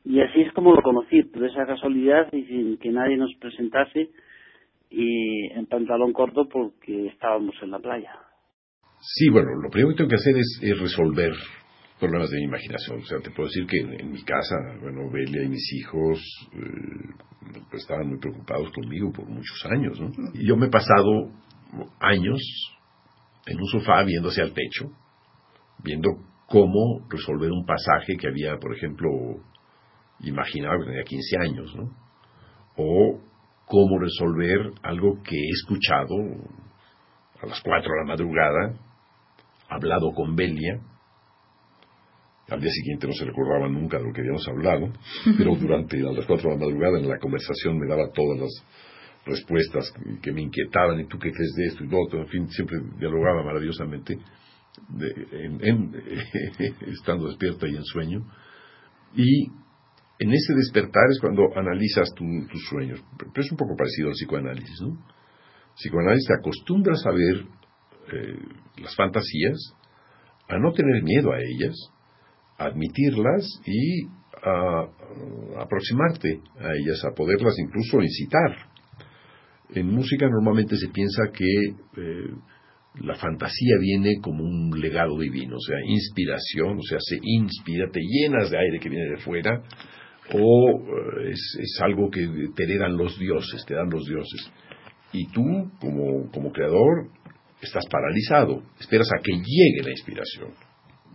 y 0.04 0.20
así 0.20 0.42
es 0.42 0.52
como 0.52 0.72
lo 0.72 0.80
conocí, 0.80 1.24
por 1.24 1.44
esa 1.44 1.66
casualidad 1.66 2.32
y 2.32 2.44
sin 2.44 2.76
que 2.78 2.92
nadie 2.92 3.16
nos 3.16 3.34
presentase 3.34 4.10
y 4.90 5.46
en 5.50 5.66
pantalón 5.66 6.12
corto 6.12 6.48
porque 6.48 7.08
estábamos 7.08 7.56
en 7.60 7.72
la 7.72 7.80
playa. 7.80 8.12
Sí, 9.00 9.28
bueno, 9.30 9.50
lo 9.62 9.70
primero 9.70 9.90
que 9.90 9.98
tengo 9.98 10.10
que 10.10 10.16
hacer 10.16 10.36
es, 10.36 10.80
resolver 10.80 11.32
problemas 12.00 12.30
de 12.30 12.38
mi 12.38 12.44
imaginación. 12.44 12.98
O 12.98 13.04
sea, 13.04 13.18
te 13.20 13.30
puedo 13.30 13.48
decir 13.48 13.66
que 13.66 13.78
en, 13.78 14.10
mi 14.10 14.22
casa, 14.22 14.56
bueno, 14.80 15.10
Belia 15.10 15.44
y 15.44 15.48
mis 15.48 15.72
hijos 15.74 16.18
eh, 16.52 17.58
estaban 17.72 18.08
muy 18.08 18.18
preocupados 18.18 18.70
conmigo 18.72 19.12
por 19.12 19.26
muchos 19.26 19.64
años, 19.70 20.00
¿no? 20.00 20.10
Y 20.34 20.46
yo 20.46 20.56
me 20.56 20.66
he 20.66 20.70
pasado 20.70 21.30
años 22.00 22.40
en 23.46 23.58
un 23.58 23.66
sofá 23.66 24.02
viendo 24.04 24.28
hacia 24.28 24.44
el 24.44 24.52
techo, 24.52 24.90
viendo 25.82 26.10
cómo 26.46 27.06
resolver 27.08 27.50
un 27.50 27.64
pasaje 27.64 28.16
que 28.18 28.28
había, 28.28 28.56
por 28.58 28.74
ejemplo, 28.74 29.08
imaginado 30.20 30.80
que 30.80 30.86
tenía 30.86 31.04
15 31.04 31.38
años, 31.38 31.76
¿no? 31.76 31.84
O 32.76 33.20
cómo 33.66 33.98
resolver 33.98 34.72
algo 34.82 35.22
que 35.22 35.36
he 35.36 35.50
escuchado 35.50 36.14
a 37.42 37.46
las 37.46 37.60
4 37.60 37.82
de 37.82 37.98
la 38.00 38.06
madrugada 38.06 38.87
hablado 39.68 40.12
con 40.14 40.34
Belia. 40.34 40.80
Al 42.48 42.60
día 42.60 42.70
siguiente 42.70 43.06
no 43.06 43.12
se 43.12 43.26
recordaba 43.26 43.68
nunca 43.68 43.98
de 43.98 44.04
lo 44.04 44.12
que 44.12 44.22
habíamos 44.22 44.48
hablado, 44.48 44.90
pero 45.36 45.54
durante 45.60 45.98
las 45.98 46.24
cuatro 46.26 46.50
de 46.50 46.56
la 46.56 46.64
madrugada 46.64 46.98
en 46.98 47.08
la 47.08 47.18
conversación 47.18 47.78
me 47.78 47.86
daba 47.86 48.10
todas 48.12 48.40
las 48.40 48.64
respuestas 49.26 49.92
que 50.22 50.32
me 50.32 50.42
inquietaban, 50.42 50.98
y 51.00 51.06
tú 51.06 51.18
qué 51.18 51.30
crees 51.30 51.52
de 51.54 51.64
esto 51.66 51.84
y 51.84 51.88
lo 51.88 52.02
otro, 52.02 52.20
en 52.20 52.28
fin, 52.28 52.48
siempre 52.48 52.78
dialogaba 52.98 53.44
maravillosamente, 53.44 54.18
en, 55.60 55.94
estando 56.86 57.26
despierta 57.26 57.68
y 57.68 57.76
en 57.76 57.84
sueño. 57.84 58.24
Y 59.14 59.48
en 60.20 60.32
ese 60.32 60.54
despertar 60.54 61.10
es 61.10 61.20
cuando 61.20 61.42
analizas 61.54 62.08
tus 62.14 62.68
sueños, 62.70 63.04
pero 63.18 63.32
es 63.36 63.50
un 63.50 63.58
poco 63.58 63.76
parecido 63.76 64.08
al 64.08 64.14
psicoanálisis, 64.14 64.80
¿no? 64.80 64.98
psicoanálisis 65.74 66.26
te 66.26 66.34
acostumbras 66.34 67.06
a 67.06 67.12
ver 67.12 67.46
eh, 68.12 68.38
las 68.82 68.94
fantasías, 68.96 69.74
a 70.48 70.58
no 70.58 70.72
tener 70.72 71.02
miedo 71.02 71.32
a 71.32 71.38
ellas, 71.40 71.74
a 72.56 72.66
admitirlas 72.66 73.44
y 73.66 74.06
a, 74.42 75.62
aproximarte 75.62 76.40
a 76.58 76.70
ellas, 76.74 77.04
a 77.04 77.14
poderlas 77.14 77.54
incluso 77.58 78.00
incitar. 78.00 78.68
En 79.74 79.88
música 79.88 80.26
normalmente 80.28 80.76
se 80.76 80.88
piensa 80.88 81.30
que 81.32 81.44
eh, 81.44 82.30
la 83.00 83.14
fantasía 83.16 83.76
viene 83.80 84.20
como 84.20 84.44
un 84.44 84.80
legado 84.80 85.18
divino, 85.18 85.56
o 85.56 85.60
sea, 85.60 85.76
inspiración, 85.86 86.78
o 86.78 86.82
sea, 86.82 86.98
se 87.00 87.18
inspira, 87.22 87.90
te 87.90 88.00
llenas 88.00 88.50
de 88.50 88.58
aire 88.58 88.78
que 88.80 88.88
viene 88.88 89.10
de 89.10 89.18
fuera, 89.18 89.62
o 90.32 90.80
eh, 90.80 91.30
es, 91.30 91.58
es, 91.60 91.80
algo 91.82 92.10
que 92.10 92.26
te 92.54 92.64
heredan 92.64 92.96
los 92.96 93.18
dioses, 93.18 93.64
te 93.66 93.74
dan 93.74 93.90
los 93.90 94.04
dioses. 94.06 94.50
Y 95.12 95.26
tú, 95.28 95.70
como, 95.80 96.30
como 96.30 96.52
creador, 96.52 97.08
estás 97.60 97.84
paralizado, 97.90 98.62
esperas 98.78 99.08
a 99.12 99.22
que 99.22 99.32
llegue 99.32 99.82
la 99.82 99.90
inspiración. 99.90 100.52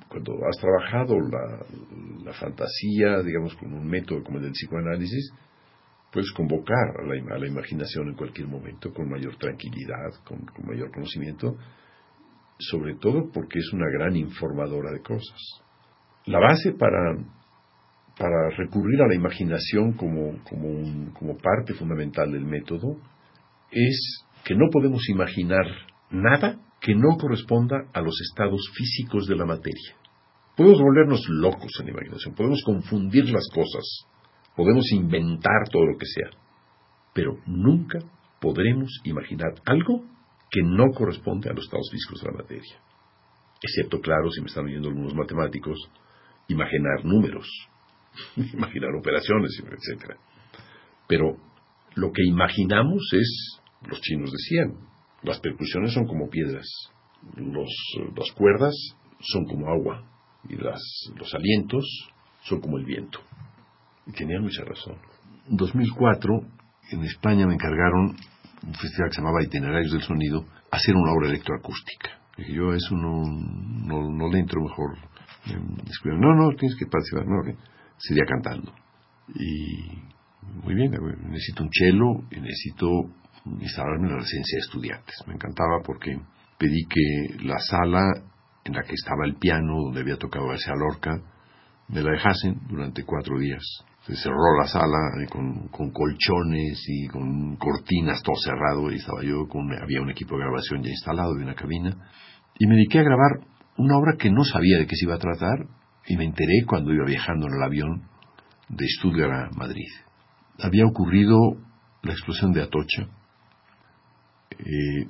Cuando 0.10 0.34
has 0.46 0.58
trabajado 0.60 1.16
la, 1.20 2.34
fantasía, 2.34 3.22
digamos, 3.24 3.56
con 3.56 3.74
un 3.74 3.88
método 3.88 4.24
como 4.24 4.38
el 4.38 4.44
del 4.44 4.52
psicoanálisis, 4.54 5.32
puedes 6.12 6.32
convocar 6.32 6.94
a 7.00 7.38
la, 7.38 7.48
imaginación 7.48 8.10
en 8.10 8.16
cualquier 8.16 8.48
momento 8.48 8.92
con 8.94 9.10
mayor 9.10 9.36
tranquilidad, 9.38 10.12
con, 10.24 10.46
mayor 10.66 10.92
conocimiento, 10.92 11.56
sobre 12.60 12.96
todo 12.96 13.32
porque 13.32 13.60
es 13.60 13.74
una 13.74 13.90
gran 13.90 14.16
informadora 14.16 14.92
de 14.92 15.02
cosas. 15.02 15.40
La 16.26 16.40
base 16.40 16.74
para, 16.74 17.18
para 18.18 18.50
recurrir 18.58 19.02
a 19.02 19.08
la 19.08 19.16
imaginación 19.16 19.94
como, 19.94 20.44
como, 20.44 21.14
como 21.14 21.38
parte 21.38 21.74
fundamental 21.74 22.32
del 22.32 22.46
método 22.46 22.98
es 23.72 24.26
que 24.44 24.56
no 24.56 24.70
podemos 24.72 25.10
imaginar 25.10 25.66
nada 26.14 26.60
que 26.80 26.96
no 26.96 27.18
corresponda 27.18 27.90
a 27.94 28.02
los 28.02 28.16
estados 28.22 28.70
físicos 28.76 29.26
de 29.28 29.36
la 29.36 29.46
materia. 29.46 29.96
Podemos 30.56 30.80
volvernos 30.80 31.26
locos 31.30 31.72
en 31.80 31.88
la 31.88 31.92
imaginación, 31.92 32.36
podemos 32.36 32.62
confundir 32.64 33.30
las 33.30 33.48
cosas, 33.54 34.06
podemos 34.56 34.86
inventar 34.92 35.68
todo 35.72 35.86
lo 35.86 35.98
que 35.98 36.06
sea, 36.06 36.30
pero 37.14 37.38
nunca 37.48 38.00
podremos 38.40 39.02
imaginar 39.04 39.56
algo 39.66 40.04
que 40.52 40.62
no 40.62 40.92
corresponde 40.94 41.50
a 41.50 41.54
los 41.54 41.66
estados 41.66 41.90
físicos 41.92 42.22
de 42.22 42.32
la 42.32 42.38
materia. 42.38 42.80
Excepto, 43.62 44.00
claro, 44.00 44.30
si 44.30 44.42
me 44.42 44.48
están 44.48 44.66
oyendo 44.66 44.90
algunos 44.90 45.16
matemáticos, 45.16 45.80
imaginar 46.48 47.04
números, 47.04 47.48
imaginar 48.36 48.90
operaciones, 49.00 49.52
etc. 49.60 50.16
Pero 51.08 51.38
lo 51.96 52.12
que 52.12 52.24
imaginamos 52.24 53.02
es, 53.14 53.60
los 53.88 54.00
chinos 54.02 54.32
decían, 54.32 54.93
las 55.24 55.40
percusiones 55.40 55.94
son 55.94 56.06
como 56.06 56.30
piedras, 56.30 56.68
los, 57.36 57.70
las 58.16 58.32
cuerdas 58.34 58.74
son 59.20 59.46
como 59.46 59.68
agua, 59.70 60.04
y 60.50 60.56
las, 60.56 60.82
los 61.16 61.34
alientos 61.34 61.86
son 62.42 62.60
como 62.60 62.78
el 62.78 62.86
viento. 62.86 63.20
Y 64.06 64.12
tenía 64.12 64.40
mucha 64.40 64.64
razón. 64.64 64.98
En 65.50 65.56
2004, 65.56 66.30
en 66.92 67.04
España 67.04 67.48
me 67.48 67.54
encargaron 67.54 68.16
un 68.66 68.74
festival 68.74 69.10
que 69.10 69.16
se 69.16 69.22
llamaba 69.22 69.44
Itinerarios 69.44 69.92
del 69.92 70.02
Sonido, 70.02 70.46
hacer 70.72 70.96
una 70.96 71.14
obra 71.14 71.30
electroacústica. 71.30 72.20
Dije, 72.38 72.54
yo 72.54 72.72
a 72.72 72.76
eso 72.76 72.96
no, 72.96 73.24
no, 73.24 74.10
no 74.10 74.28
le 74.30 74.40
entro 74.40 74.62
mejor. 74.62 74.98
No, 76.06 76.36
no, 76.36 76.56
tienes 76.56 76.78
que 76.78 76.86
participar. 76.88 77.26
No, 77.28 77.58
sería 77.98 78.24
cantando. 78.26 78.74
Y 79.36 80.14
muy 80.64 80.76
bien, 80.76 80.92
necesito 81.30 81.64
un 81.64 81.70
cello 81.72 82.24
necesito 82.30 82.88
instalarme 83.46 84.08
en 84.08 84.14
la 84.14 84.20
residencia 84.20 84.58
de 84.58 84.62
estudiantes. 84.62 85.16
Me 85.28 85.34
encantaba 85.34 85.82
porque 85.86 86.18
pedí 86.58 86.86
que 86.86 87.44
la 87.46 87.58
sala 87.60 88.02
en 88.64 88.74
la 88.74 88.84
que 88.84 88.94
estaba 88.94 89.26
el 89.26 89.36
piano, 89.36 89.76
donde 89.84 90.02
había 90.02 90.18
tocado 90.18 90.48
García 90.48 90.74
Lorca, 90.76 91.22
me 91.90 92.02
la 92.02 92.12
dejasen 92.12 92.62
durante 92.70 93.04
cuatro 93.04 93.38
días. 93.38 93.64
Se 94.06 94.16
cerró 94.16 94.58
la 94.60 94.68
sala 94.68 94.98
eh, 95.22 95.28
con, 95.30 95.92
colchones 95.92 96.84
y 96.88 97.08
con 97.08 97.56
cortinas, 97.58 98.22
todo 98.22 98.36
cerrado, 98.44 98.92
y 98.92 98.96
estaba 98.96 99.24
yo 99.24 99.48
con, 99.48 99.72
había 99.82 100.02
un 100.02 100.10
equipo 100.10 100.36
de 100.36 100.44
grabación 100.44 100.84
ya 100.84 100.90
instalado 100.90 101.34
de 101.36 101.44
una 101.44 101.56
cabina, 101.56 101.96
y 102.58 102.68
me 102.68 102.76
dediqué 102.76 103.00
a 103.00 103.04
grabar 103.04 103.48
una 103.78 103.98
obra 103.98 104.16
que 104.18 104.30
no 104.30 104.44
sabía 104.44 104.78
de 104.78 104.88
qué 104.88 104.96
se 104.96 105.06
iba 105.06 105.16
a 105.16 105.20
tratar, 105.20 105.68
y 106.08 106.18
me 106.18 106.26
enteré 106.26 106.66
cuando 106.68 106.94
iba 106.94 107.06
viajando 107.06 107.48
en 107.48 107.54
el 107.54 107.64
avión 107.64 108.04
de 108.70 108.86
Stuttgart 108.88 109.52
a 109.52 109.58
Madrid. 109.58 109.90
Había 110.60 110.86
ocurrido 110.86 111.38
la 112.02 112.12
explosión 112.12 112.52
de 112.52 112.62
Atocha, 112.62 113.08
eh, 114.60 115.08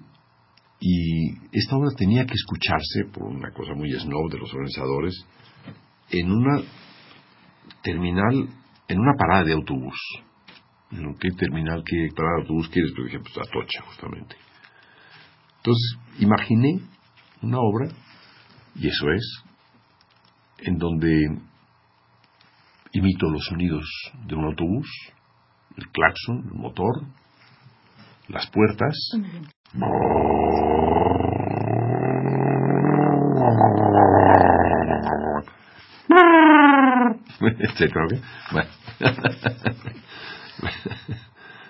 y 0.79 1.29
esta 1.51 1.77
obra 1.77 1.91
tenía 1.95 2.25
que 2.25 2.33
escucharse, 2.33 3.05
por 3.13 3.23
una 3.23 3.51
cosa 3.51 3.73
muy 3.73 3.91
snob 3.91 4.29
de 4.29 4.39
los 4.39 4.53
organizadores, 4.53 5.25
en 6.09 6.31
una 6.31 6.61
terminal, 7.81 8.49
en 8.87 8.99
una 8.99 9.13
parada 9.17 9.45
de 9.45 9.53
autobús. 9.53 9.97
¿En 10.91 11.15
qué 11.15 11.29
terminal, 11.31 11.83
qué 11.85 12.09
parada 12.15 12.35
de 12.35 12.41
autobús 12.41 12.69
quieres? 12.69 12.91
Por 12.95 13.07
ejemplo, 13.07 13.31
Atocha, 13.41 13.81
justamente. 13.85 14.35
Entonces, 15.57 15.97
imaginé 16.19 16.81
una 17.41 17.59
obra, 17.59 17.87
y 18.75 18.87
eso 18.87 19.09
es, 19.11 19.43
en 20.59 20.77
donde 20.77 21.39
imito 22.91 23.29
los 23.29 23.45
sonidos 23.45 23.85
de 24.27 24.35
un 24.35 24.45
autobús, 24.45 24.87
el 25.77 25.87
claxon, 25.89 26.49
el 26.51 26.59
motor, 26.59 27.03
las 28.27 28.47
puertas. 28.47 28.95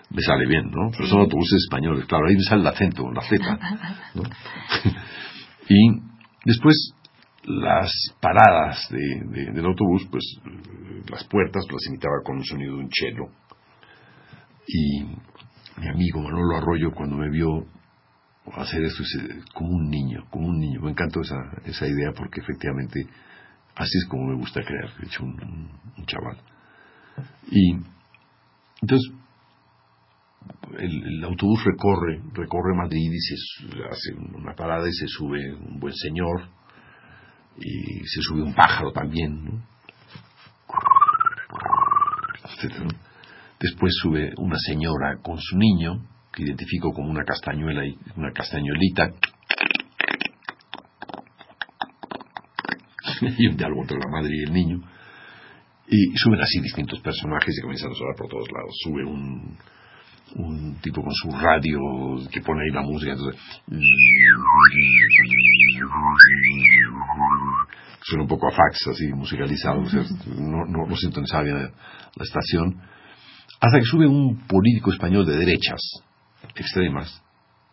me 0.09 0.21
sale 0.21 0.45
bien, 0.47 0.69
¿no? 0.69 0.91
Pero 0.91 1.07
son 1.07 1.21
autobuses 1.21 1.63
españoles, 1.63 2.05
claro, 2.05 2.27
ahí 2.27 2.35
me 2.35 2.43
sale 2.43 2.61
el 2.61 2.67
acento, 2.67 3.11
la 3.11 3.21
Z. 3.21 3.59
y 5.69 6.01
después 6.45 6.93
las 7.45 7.91
paradas 8.21 8.87
de, 8.89 9.51
del 9.53 9.65
autobús, 9.65 10.07
pues 10.09 10.23
las 11.09 11.23
puertas 11.25 11.65
las 11.69 11.87
imitaba 11.87 12.15
con 12.23 12.37
un 12.37 12.45
sonido 12.45 12.75
de 12.77 12.83
un 12.83 12.89
chelo. 12.89 13.25
Y 14.65 15.03
mi 15.77 15.87
amigo 15.87 16.21
Manolo 16.21 16.57
Arroyo, 16.57 16.91
cuando 16.91 17.17
me 17.17 17.29
vio 17.29 17.65
hacer 18.51 18.83
esto, 18.83 19.03
como 19.53 19.69
un 19.71 19.89
niño, 19.89 20.25
como 20.29 20.47
un 20.47 20.59
niño. 20.59 20.81
Me 20.81 20.91
encantó 20.91 21.21
esa, 21.21 21.35
esa 21.65 21.87
idea 21.87 22.11
porque 22.15 22.41
efectivamente 22.41 23.07
así 23.75 23.97
es 23.97 24.05
como 24.07 24.27
me 24.27 24.35
gusta 24.35 24.61
crear, 24.63 24.95
de 24.97 25.07
hecho, 25.07 25.23
un, 25.23 25.69
chaval. 26.05 26.37
Y 27.49 27.77
entonces 28.81 29.11
el, 30.77 31.23
autobús 31.23 31.63
recorre, 31.63 32.21
recorre 32.33 32.75
Madrid 32.75 33.11
y 33.11 33.19
se 33.19 33.35
hace 33.89 34.13
una 34.35 34.53
parada 34.53 34.87
y 34.87 34.93
se 34.93 35.07
sube 35.07 35.53
un 35.55 35.79
buen 35.79 35.93
señor 35.93 36.49
y 37.57 37.99
se 38.05 38.21
sube 38.21 38.41
un 38.41 38.53
pájaro 38.53 38.91
también, 38.91 39.45
¿no? 39.45 39.73
Después 43.63 43.93
sube 44.01 44.33
una 44.39 44.57
señora 44.59 45.19
con 45.21 45.39
su 45.39 45.57
niño, 45.57 46.05
que 46.33 46.43
identifico 46.43 46.91
como 46.91 47.09
una 47.09 47.23
castañuela 47.23 47.85
y 47.85 47.97
una 48.17 48.33
castañuelita. 48.33 49.13
y 53.37 53.47
un 53.47 53.55
diálogo 53.55 53.83
entre 53.83 53.99
la 53.99 54.11
madre 54.11 54.31
y 54.35 54.43
el 54.43 54.51
niño. 54.51 54.81
Y 55.87 56.11
suben 56.17 56.41
así 56.41 56.59
distintos 56.59 56.99
personajes 56.99 57.57
y 57.57 57.61
comienzan 57.61 57.91
a 57.91 57.95
sonar 57.95 58.15
por 58.17 58.27
todos 58.27 58.51
lados. 58.51 58.75
Sube 58.83 59.05
un, 59.05 59.57
un 60.35 60.75
tipo 60.81 61.01
con 61.01 61.13
su 61.13 61.31
radio 61.31 61.79
que 62.33 62.41
pone 62.41 62.65
ahí 62.65 62.71
la 62.71 62.81
música. 62.81 63.15
Suena 68.01 68.23
un 68.23 68.27
poco 68.27 68.49
a 68.49 68.51
fax, 68.51 68.87
así 68.89 69.07
musicalizado. 69.13 69.83
no, 70.35 70.65
no, 70.65 70.85
no 70.85 70.97
sintonizaba 70.97 71.45
la 71.45 71.71
estación 72.19 72.91
hasta 73.63 73.79
que 73.79 73.85
sube 73.85 74.05
un 74.05 74.45
político 74.45 74.91
español 74.91 75.25
de 75.25 75.37
derechas 75.37 75.79
extremas, 76.53 77.23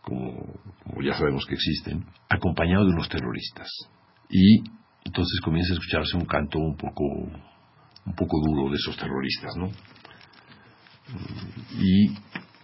como, 0.02 0.54
ya 1.02 1.14
sabemos 1.14 1.44
que 1.46 1.54
existen, 1.54 2.06
acompañado 2.28 2.84
de 2.84 2.92
unos 2.92 3.08
terroristas. 3.08 3.68
Y 4.28 4.60
entonces 5.04 5.40
comienza 5.42 5.72
a 5.72 5.78
escucharse 5.78 6.16
un 6.16 6.26
canto 6.26 6.60
un 6.60 6.76
poco, 6.76 7.04
un 7.04 8.14
poco 8.14 8.38
duro 8.46 8.70
de 8.70 8.76
esos 8.76 8.96
terroristas, 8.96 9.50
¿no? 9.56 9.68
Y 11.76 12.06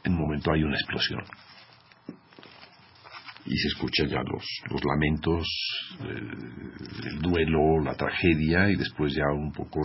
en 0.05 0.12
un 0.12 0.21
momento 0.21 0.53
hay 0.53 0.62
una 0.62 0.77
explosión. 0.77 1.25
Y 3.45 3.57
se 3.57 3.69
escuchan 3.69 4.07
ya 4.07 4.23
los, 4.23 4.45
los 4.71 4.85
lamentos, 4.85 5.49
el 5.99 7.21
duelo, 7.23 7.81
la 7.83 7.95
tragedia 7.95 8.71
y 8.71 8.77
después 8.77 9.12
ya 9.17 9.27
un 9.35 9.51
poco 9.51 9.81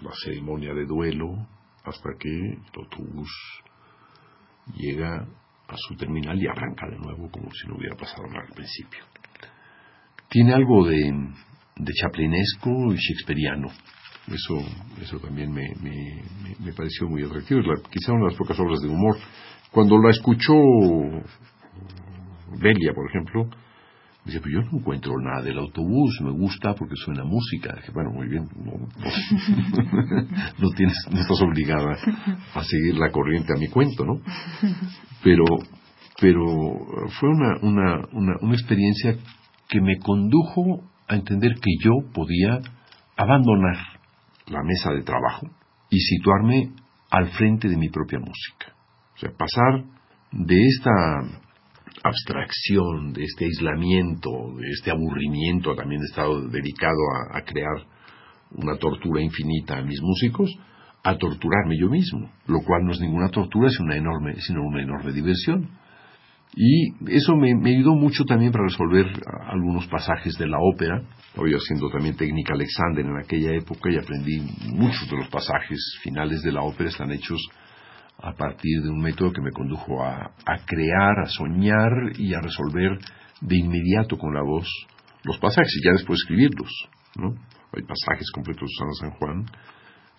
la 0.00 0.10
ceremonia 0.24 0.72
de 0.72 0.86
duelo 0.86 1.46
hasta 1.84 2.10
que 2.18 2.28
el 2.28 2.62
autobús 2.74 3.30
llega 4.74 5.26
a 5.68 5.76
su 5.76 5.96
terminal 5.96 6.40
y 6.40 6.46
arranca 6.46 6.88
de 6.88 6.98
nuevo 6.98 7.30
como 7.30 7.50
si 7.52 7.68
no 7.68 7.76
hubiera 7.76 7.96
pasado 7.96 8.26
nada 8.26 8.46
al 8.46 8.54
principio. 8.54 9.04
Tiene 10.28 10.54
algo 10.54 10.86
de, 10.86 11.12
de 11.76 11.92
chaplinesco 11.92 12.70
y 12.92 12.96
shakespeariano. 12.96 13.68
Eso, 14.26 14.56
eso 15.00 15.18
también 15.18 15.52
me, 15.52 15.68
me, 15.82 16.72
pareció 16.72 17.08
muy 17.08 17.22
atractivo. 17.22 17.60
Es 17.60 17.82
quizá 17.90 18.12
una 18.12 18.24
de 18.24 18.30
las 18.30 18.38
pocas 18.38 18.58
obras 18.58 18.80
de 18.80 18.88
humor. 18.88 19.16
Cuando 19.70 19.98
la 19.98 20.10
escuchó 20.10 20.54
Belia, 22.58 22.92
por 22.94 23.10
ejemplo, 23.10 23.50
Dice, 24.24 24.40
pues 24.40 24.54
yo 24.54 24.62
no 24.62 24.78
encuentro 24.78 25.12
nada 25.20 25.42
del 25.42 25.58
autobús, 25.58 26.18
me 26.22 26.30
gusta 26.30 26.74
porque 26.74 26.94
suena 26.96 27.24
música. 27.24 27.74
Dije, 27.76 27.92
bueno, 27.92 28.10
muy 28.10 28.26
bien, 28.26 28.44
no, 30.58 30.70
tienes, 30.70 30.96
no 31.10 31.20
estás 31.20 31.42
obligada 31.42 31.94
a 32.54 32.64
seguir 32.64 32.96
la 32.96 33.10
corriente 33.10 33.52
a 33.54 33.58
mi 33.58 33.68
cuento, 33.68 34.02
¿no? 34.04 34.20
Pero, 35.22 35.44
pero 36.20 36.42
fue 37.20 37.28
una, 37.28 37.58
una, 37.60 37.96
una, 38.12 38.36
una 38.40 38.54
experiencia 38.54 39.14
que 39.68 39.82
me 39.82 39.98
condujo 39.98 40.84
a 41.06 41.16
entender 41.16 41.56
que 41.56 41.72
yo 41.82 41.92
podía 42.14 42.60
abandonar 43.16 43.76
la 44.46 44.62
mesa 44.62 44.90
de 44.92 45.02
trabajo 45.02 45.50
y 45.90 45.98
situarme 45.98 46.72
al 47.10 47.28
frente 47.28 47.68
de 47.68 47.76
mi 47.76 47.90
propia 47.90 48.20
música. 48.20 48.74
O 49.14 49.18
sea, 49.18 49.32
pasar 49.36 49.84
de 50.32 50.66
esta 50.66 51.43
abstracción, 52.02 53.12
de 53.12 53.24
este 53.24 53.46
aislamiento, 53.46 54.30
de 54.58 54.70
este 54.70 54.90
aburrimiento, 54.90 55.74
también 55.74 56.02
he 56.02 56.06
estado 56.06 56.48
dedicado 56.48 56.98
a, 57.32 57.40
crear 57.42 57.86
una 58.52 58.76
tortura 58.76 59.22
infinita 59.22 59.78
a 59.78 59.82
mis 59.82 60.00
músicos, 60.02 60.50
a 61.02 61.16
torturarme 61.16 61.76
yo 61.78 61.88
mismo, 61.88 62.30
lo 62.46 62.60
cual 62.60 62.84
no 62.84 62.92
es 62.92 63.00
ninguna 63.00 63.28
tortura, 63.28 63.68
sino 63.68 63.86
una 63.86 63.96
enorme, 63.96 64.34
sino 64.40 64.62
una 64.62 64.82
enorme 64.82 65.12
diversión. 65.12 65.68
Y 66.56 66.92
eso 67.12 67.34
me, 67.36 67.52
ayudó 67.68 67.94
mucho 67.94 68.24
también 68.24 68.52
para 68.52 68.64
resolver 68.64 69.06
algunos 69.48 69.86
pasajes 69.88 70.34
de 70.38 70.46
la 70.46 70.58
ópera. 70.60 71.02
Estaba 71.28 71.50
yo 71.50 71.56
haciendo 71.56 71.90
también 71.90 72.16
técnica 72.16 72.54
Alexander 72.54 73.04
en 73.04 73.16
aquella 73.18 73.52
época 73.54 73.90
y 73.90 73.96
aprendí 73.96 74.40
muchos 74.72 75.10
de 75.10 75.16
los 75.16 75.28
pasajes 75.28 75.78
finales 76.02 76.42
de 76.42 76.52
la 76.52 76.62
ópera 76.62 76.90
están 76.90 77.10
hechos 77.10 77.40
a 78.18 78.32
partir 78.32 78.82
de 78.82 78.88
un 78.88 79.00
método 79.00 79.32
que 79.32 79.42
me 79.42 79.50
condujo 79.50 80.02
a, 80.02 80.32
crear, 80.66 81.20
a 81.20 81.26
soñar 81.26 81.90
y 82.16 82.34
a 82.34 82.40
resolver 82.40 82.98
de 83.40 83.56
inmediato 83.56 84.16
con 84.16 84.32
la 84.32 84.42
voz 84.42 84.68
los 85.24 85.38
pasajes 85.38 85.72
y 85.76 85.84
ya 85.84 85.92
después 85.92 86.20
escribirlos. 86.20 86.70
¿no? 87.16 87.34
Hay 87.72 87.82
pasajes 87.82 88.30
completos 88.32 88.68
de 88.68 88.94
San 89.00 89.10
Juan 89.18 89.44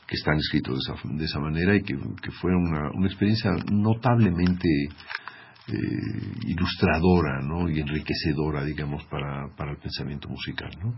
que 0.07 0.15
están 0.15 0.37
escritos 0.37 0.79
de 1.03 1.25
esa, 1.25 1.39
manera 1.39 1.75
y 1.75 1.81
que, 1.81 1.95
que 2.21 2.31
fueron 2.31 2.67
una, 2.67 3.07
experiencia 3.07 3.51
notablemente 3.71 4.67
eh, 5.67 6.33
ilustradora 6.45 7.41
¿no? 7.41 7.67
y 7.69 7.79
enriquecedora, 7.79 8.63
digamos, 8.63 9.03
para, 9.05 9.47
para 9.55 9.71
el 9.71 9.77
pensamiento 9.77 10.29
musical. 10.29 10.69
¿no? 10.83 10.93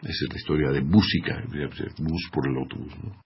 Esa 0.00 0.24
es 0.24 0.28
la 0.30 0.36
historia 0.36 0.70
de 0.70 0.80
música, 0.82 1.42
bus 1.98 2.30
por 2.32 2.48
el 2.48 2.56
autobús. 2.56 2.94
¿no? 3.02 3.25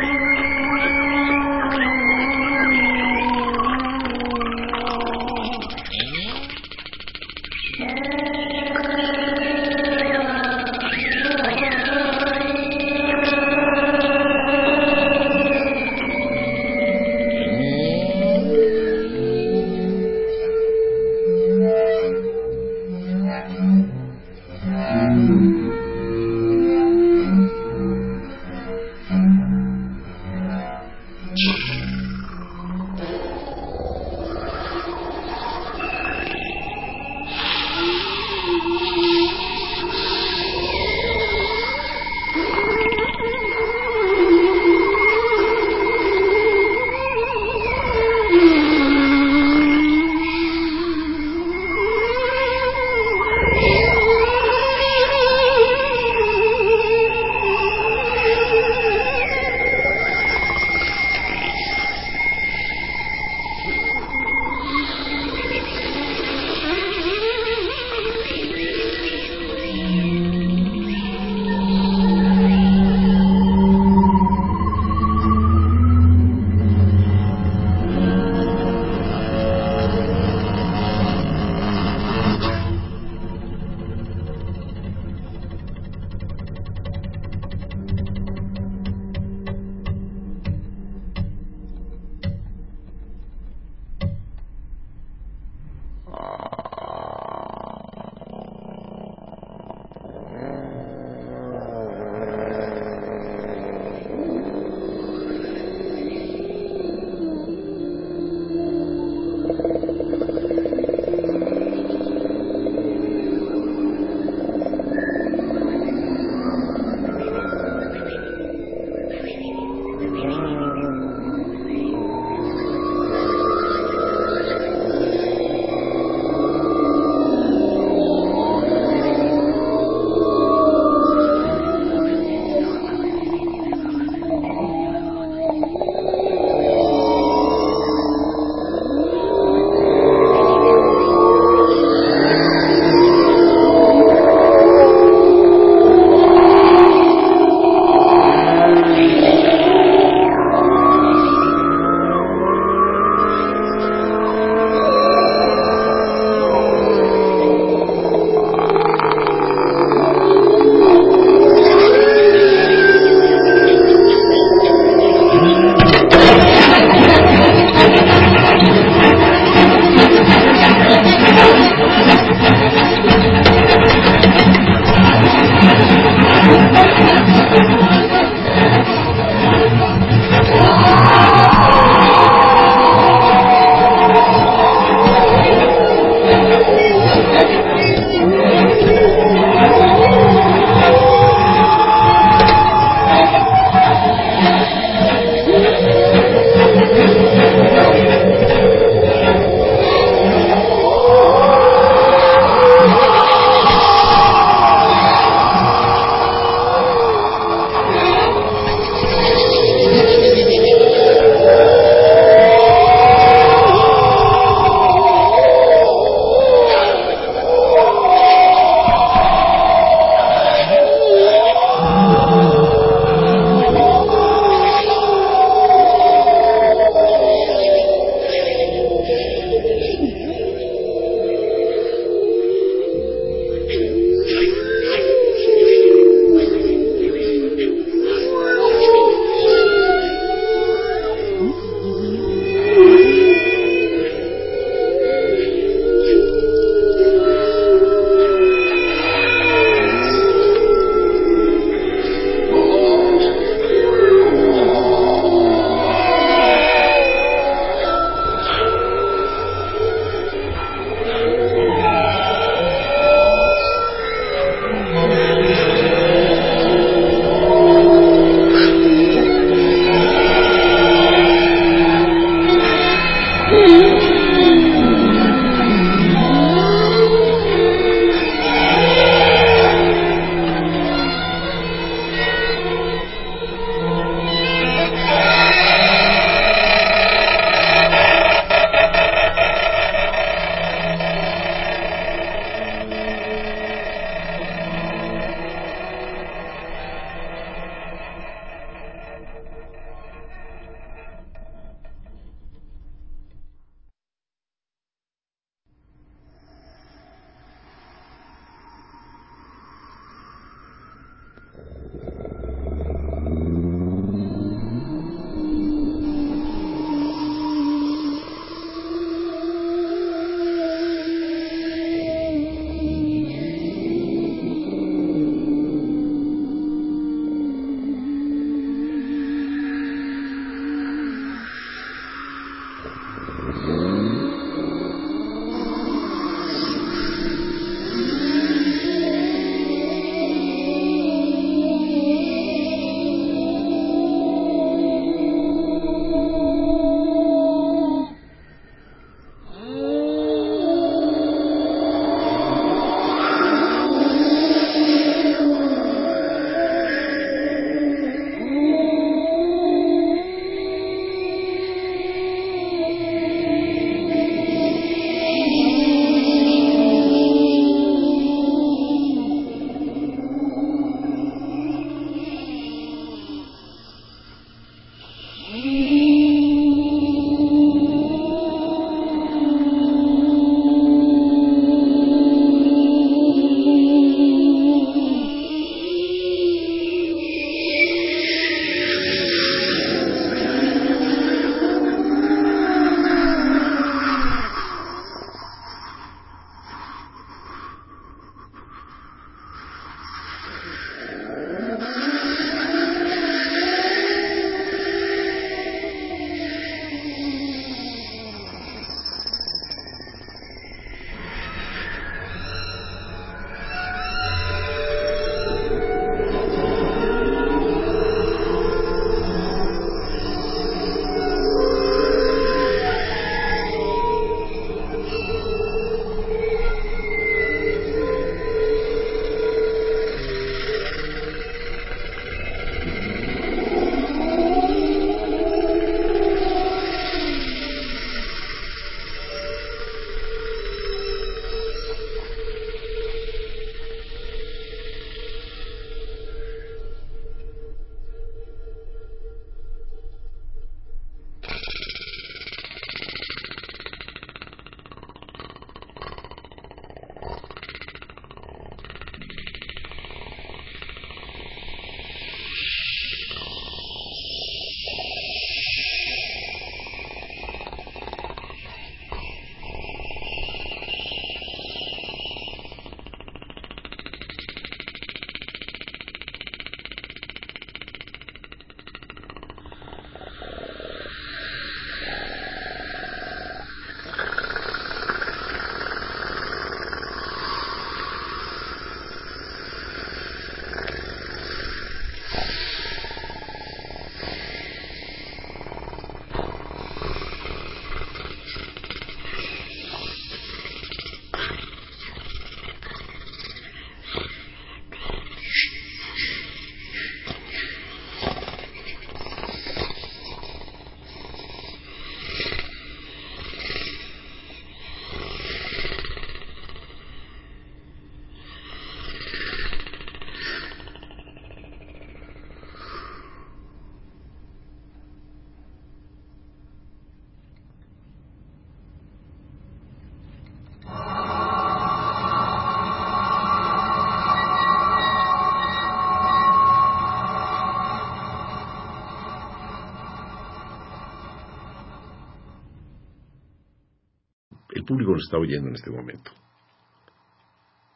público 544.91 545.13
nos 545.13 545.23
está 545.23 545.37
oyendo 545.37 545.69
en 545.69 545.75
este 545.75 545.89
momento. 545.89 546.31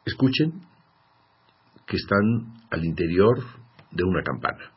Escuchen 0.04 0.62
que 1.86 1.96
están 1.96 2.54
al 2.70 2.84
interior 2.84 3.44
de 3.90 4.02
una 4.02 4.22
campana. 4.22 4.72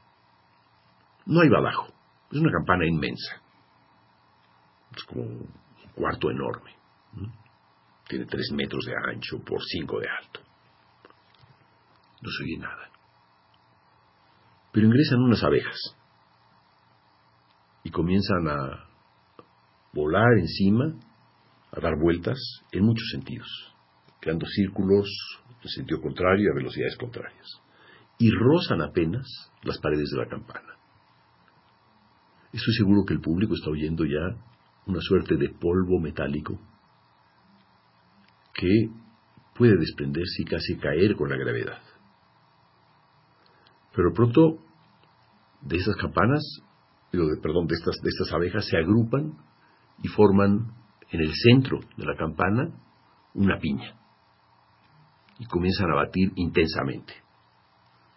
No 1.26 1.42
hay 1.42 1.50
badajo, 1.50 1.88
es 2.32 2.40
una 2.40 2.52
campana 2.52 2.86
inmensa. 2.86 3.42
Es 4.96 5.04
como 5.04 5.22
un 5.24 5.50
cuarto 5.96 6.30
enorme. 6.30 6.76
Tiene 8.08 8.26
tres 8.26 8.52
metros 8.54 8.84
de 8.86 8.94
ancho 9.14 9.40
por 9.46 9.62
cinco 9.64 10.00
de 10.00 10.10
alto. 10.10 10.42
No 12.22 12.30
se 12.32 12.44
oye 12.44 12.58
nada. 12.58 12.90
Pero 14.74 14.88
ingresan 14.88 15.22
unas 15.22 15.44
abejas 15.44 15.96
y 17.84 17.92
comienzan 17.92 18.48
a 18.50 18.90
volar 19.94 20.38
encima, 20.38 20.94
a 21.72 21.80
dar 21.80 21.98
vueltas 22.00 22.38
en 22.72 22.84
muchos 22.84 23.08
sentidos, 23.12 23.76
creando 24.20 24.46
círculos 24.48 25.08
en 25.62 25.70
sentido 25.70 26.02
contrario 26.02 26.52
a 26.52 26.56
velocidades 26.56 26.98
contrarias, 26.98 27.62
y 28.18 28.32
rozan 28.32 28.82
apenas 28.82 29.28
las 29.64 29.78
paredes 29.80 30.10
de 30.12 30.18
la 30.18 30.28
campana. 30.28 30.76
Estoy 32.52 32.74
seguro 32.74 33.06
que 33.06 33.14
el 33.14 33.22
público 33.22 33.54
está 33.54 33.70
oyendo 33.70 34.06
ya 34.06 34.36
una 34.88 35.00
suerte 35.02 35.36
de 35.36 35.50
polvo 35.50 36.00
metálico 36.00 36.60
que 38.54 38.90
puede 39.56 39.78
desprenderse 39.78 40.42
y 40.42 40.46
casi 40.46 40.78
caer 40.78 41.16
con 41.16 41.30
la 41.30 41.38
gravedad. 41.38 41.82
Pero 43.96 44.14
pronto 44.14 44.58
de 45.62 45.78
esas 45.78 45.96
campanas, 45.98 46.42
perdón, 47.12 47.68
de 47.68 47.76
estas, 47.76 47.96
de 48.02 48.10
estas 48.10 48.34
abejas 48.34 48.66
se 48.66 48.78
agrupan 48.78 49.38
y 50.02 50.08
forman 50.08 50.79
en 51.12 51.22
el 51.22 51.32
centro 51.34 51.80
de 51.98 52.06
la 52.06 52.16
campana 52.16 52.70
una 53.34 53.58
piña. 53.60 53.96
Y 55.40 55.46
comienzan 55.46 55.92
a 55.92 55.96
batir 55.96 56.32
intensamente. 56.36 57.14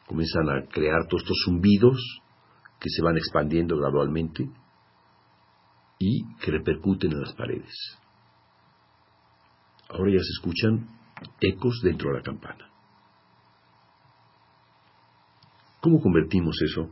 Comienzan 0.06 0.48
a 0.50 0.66
crear 0.66 1.06
todos 1.08 1.22
estos 1.22 1.38
zumbidos 1.44 1.98
que 2.80 2.88
se 2.90 3.02
van 3.02 3.16
expandiendo 3.16 3.76
gradualmente 3.76 4.50
y 5.98 6.24
que 6.36 6.50
repercuten 6.50 7.12
en 7.12 7.20
las 7.20 7.32
paredes. 7.34 7.72
Ahora 9.88 10.10
ya 10.10 10.18
se 10.18 10.32
escuchan 10.38 10.88
ecos 11.40 11.80
dentro 11.82 12.10
de 12.10 12.18
la 12.18 12.22
campana. 12.22 12.68
¿Cómo 15.80 16.00
convertimos 16.00 16.56
eso? 16.62 16.90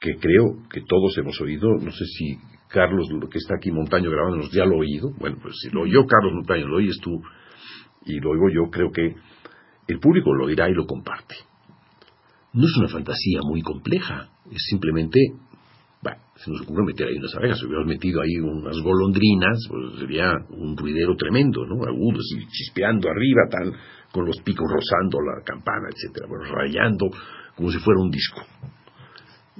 Que 0.00 0.16
creo 0.18 0.68
que 0.68 0.82
todos 0.82 1.16
hemos 1.18 1.40
oído, 1.40 1.74
no 1.74 1.90
sé 1.90 2.04
si 2.04 2.38
Carlos, 2.70 3.08
que 3.30 3.38
está 3.38 3.56
aquí 3.56 3.70
Montaño 3.70 4.10
grabándonos, 4.10 4.50
ya 4.52 4.64
lo 4.64 4.76
ha 4.76 4.78
oído. 4.78 5.10
Bueno, 5.18 5.36
pues 5.42 5.54
si 5.60 5.70
lo 5.70 5.82
oyó 5.82 6.06
Carlos 6.06 6.32
Montaño, 6.34 6.68
lo 6.68 6.76
oyes 6.76 6.98
tú 7.02 7.20
y 8.06 8.18
lo 8.20 8.30
oigo 8.30 8.48
yo, 8.48 8.70
creo 8.70 8.90
que 8.90 9.14
el 9.88 9.98
público 9.98 10.32
lo 10.32 10.46
oirá 10.46 10.68
y 10.68 10.74
lo 10.74 10.86
comparte. 10.86 11.34
No 12.52 12.64
es 12.64 12.76
una 12.78 12.88
fantasía 12.88 13.40
muy 13.42 13.62
compleja, 13.62 14.30
es 14.50 14.62
simplemente 14.68 15.20
bueno, 16.02 16.18
se 16.36 16.50
nos 16.50 16.62
ocurre 16.62 16.84
meter 16.84 17.08
ahí 17.08 17.18
unas 17.18 17.34
abejas, 17.36 17.58
si 17.58 17.66
hubiéramos 17.66 17.88
metido 17.88 18.22
ahí 18.22 18.36
unas 18.40 18.80
golondrinas, 18.80 19.58
pues 19.68 20.00
sería 20.00 20.32
un 20.48 20.74
ruidero 20.76 21.14
tremendo, 21.14 21.66
¿no? 21.66 21.84
Agudo, 21.84 22.18
así, 22.18 22.46
chispeando 22.48 23.10
arriba, 23.10 23.42
tal, 23.50 23.74
con 24.10 24.24
los 24.24 24.40
picos 24.42 24.66
rozando 24.66 25.18
la 25.20 25.44
campana, 25.44 25.88
etcétera, 25.90 26.26
bueno, 26.26 26.44
rayando 26.54 27.06
como 27.54 27.70
si 27.70 27.78
fuera 27.78 28.00
un 28.00 28.10
disco. 28.10 28.40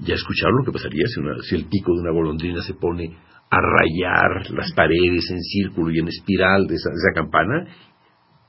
Ya 0.00 0.14
escucharon 0.14 0.58
lo 0.58 0.64
que 0.64 0.72
pasaría 0.72 1.04
si, 1.42 1.54
el 1.54 1.66
pico 1.66 1.94
de 1.94 2.00
una 2.00 2.12
golondrina 2.12 2.62
se 2.62 2.74
pone 2.74 3.16
a 3.50 3.58
rayar 3.60 4.50
las 4.50 4.72
paredes 4.72 5.30
en 5.30 5.40
círculo 5.40 5.90
y 5.90 5.98
en 5.98 6.08
espiral 6.08 6.66
de 6.66 6.74
esa 6.74 6.90
campana. 7.14 7.64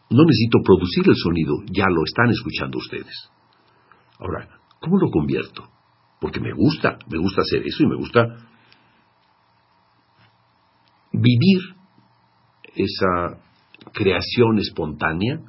No 0.09 0.23
necesito 0.23 0.59
producir 0.63 1.03
el 1.07 1.15
sonido, 1.15 1.55
ya 1.71 1.87
lo 1.89 2.03
están 2.03 2.29
escuchando 2.29 2.77
ustedes. 2.77 3.29
Ahora, 4.19 4.47
¿cómo 4.79 4.97
lo 4.97 5.09
convierto? 5.09 5.71
porque 6.21 6.39
me 6.39 6.53
gusta, 6.53 6.99
me 7.09 7.17
gusta 7.17 7.41
hacer 7.41 7.65
eso 7.65 7.83
y 7.83 7.87
me 7.87 7.95
gusta 7.95 8.21
vivir 11.11 11.59
esa 12.75 13.41
creación 13.91 14.59
espontánea 14.59 15.39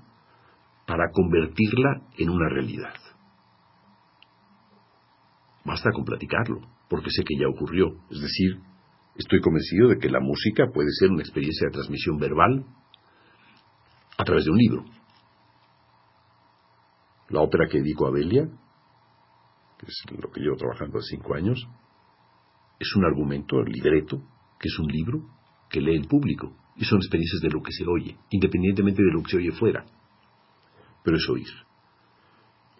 para 0.86 1.10
convertirla 1.12 2.00
en 2.16 2.30
una 2.30 2.48
realidad. 2.48 2.94
Basta 5.64 5.90
con 5.92 6.04
platicarlo, 6.04 6.60
porque 6.88 7.10
sé 7.10 7.22
que 7.24 7.38
ya 7.38 7.48
ocurrió. 7.48 7.96
Es 8.10 8.20
decir, 8.20 8.58
estoy 9.16 9.40
convencido 9.40 9.88
de 9.88 9.98
que 9.98 10.10
la 10.10 10.20
música 10.20 10.66
puede 10.72 10.90
ser 10.90 11.10
una 11.10 11.22
experiencia 11.22 11.66
de 11.66 11.72
transmisión 11.72 12.18
verbal 12.18 12.64
a 14.18 14.24
través 14.24 14.44
de 14.44 14.50
un 14.50 14.58
libro. 14.58 14.84
La 17.28 17.40
ópera 17.40 17.66
que 17.70 17.78
dedico 17.78 18.06
a 18.06 18.10
Belia 18.10 18.48
que 19.82 19.90
es 19.90 20.22
lo 20.22 20.30
que 20.30 20.40
llevo 20.40 20.56
trabajando 20.56 20.98
hace 20.98 21.16
cinco 21.16 21.34
años, 21.34 21.58
es 22.78 22.94
un 22.96 23.04
argumento, 23.04 23.60
el 23.60 23.72
libreto, 23.72 24.22
que 24.58 24.68
es 24.68 24.78
un 24.78 24.86
libro 24.86 25.24
que 25.68 25.80
lee 25.80 25.96
el 25.96 26.06
público, 26.06 26.56
y 26.76 26.84
son 26.84 26.98
experiencias 26.98 27.42
de 27.42 27.50
lo 27.50 27.62
que 27.62 27.72
se 27.72 27.84
oye, 27.84 28.16
independientemente 28.30 29.02
de 29.02 29.12
lo 29.12 29.22
que 29.22 29.30
se 29.30 29.36
oye 29.38 29.52
fuera. 29.52 29.84
Pero 31.02 31.16
es 31.16 31.28
oír. 31.28 31.48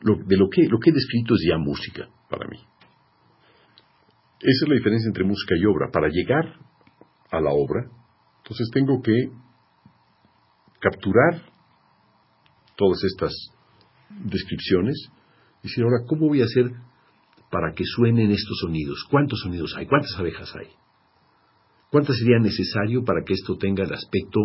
de 0.00 0.36
lo 0.36 0.48
que, 0.48 0.62
lo 0.68 0.78
que 0.78 0.90
he 0.90 0.92
descrito 0.92 1.34
es 1.34 1.42
ya 1.48 1.58
música 1.58 2.08
para 2.30 2.48
mí. 2.48 2.58
Esa 4.42 4.64
es 4.64 4.68
la 4.68 4.74
diferencia 4.74 5.06
entre 5.06 5.22
música 5.22 5.54
y 5.56 5.64
obra. 5.66 5.90
Para 5.92 6.08
llegar 6.08 6.58
a 7.30 7.40
la 7.40 7.50
obra, 7.52 7.86
entonces 8.38 8.68
tengo 8.74 9.00
que 9.00 9.30
capturar 10.80 11.42
todas 12.74 12.98
estas 13.04 13.32
descripciones 14.10 14.96
y 15.62 15.68
decir, 15.68 15.84
ahora, 15.84 16.04
¿cómo 16.08 16.26
voy 16.26 16.42
a 16.42 16.46
hacer 16.46 16.72
para 17.52 17.72
que 17.72 17.84
suenen 17.84 18.32
estos 18.32 18.58
sonidos? 18.60 19.06
¿Cuántos 19.08 19.40
sonidos 19.40 19.76
hay? 19.76 19.86
¿Cuántas 19.86 20.18
abejas 20.18 20.52
hay? 20.56 20.70
¿Cuántas 21.92 22.16
sería 22.18 22.40
necesario 22.40 23.04
para 23.04 23.22
que 23.24 23.34
esto 23.34 23.56
tenga 23.56 23.84
el 23.84 23.92
aspecto 23.92 24.40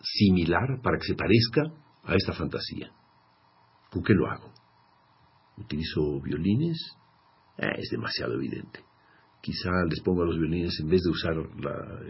similar, 0.00 0.80
para 0.80 0.98
que 0.98 1.06
se 1.06 1.14
parezca 1.16 1.62
a 2.04 2.14
esta 2.14 2.34
fantasía? 2.34 2.92
¿Con 3.90 4.04
qué 4.04 4.12
lo 4.12 4.30
hago? 4.30 4.52
¿Utilizo 5.56 6.20
violines? 6.20 6.78
Eh, 7.56 7.66
es 7.78 7.88
demasiado 7.90 8.34
evidente. 8.34 8.87
Quizá 9.40 9.70
les 9.88 10.00
pongo 10.00 10.22
a 10.22 10.26
los 10.26 10.38
violines, 10.38 10.78
en 10.80 10.88
vez 10.88 11.00
de 11.02 11.10
usar 11.10 11.36
la, 11.60 12.00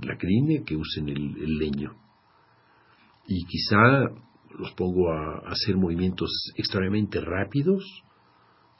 la, 0.00 0.16
crine, 0.16 0.64
que 0.64 0.76
usen 0.76 1.08
el 1.08 1.58
leño. 1.58 1.94
Y 3.26 3.44
quizá 3.44 4.10
los 4.58 4.72
pongo 4.72 5.12
a, 5.12 5.50
hacer 5.50 5.76
movimientos 5.76 6.30
extremadamente 6.56 7.20
rápidos 7.20 7.84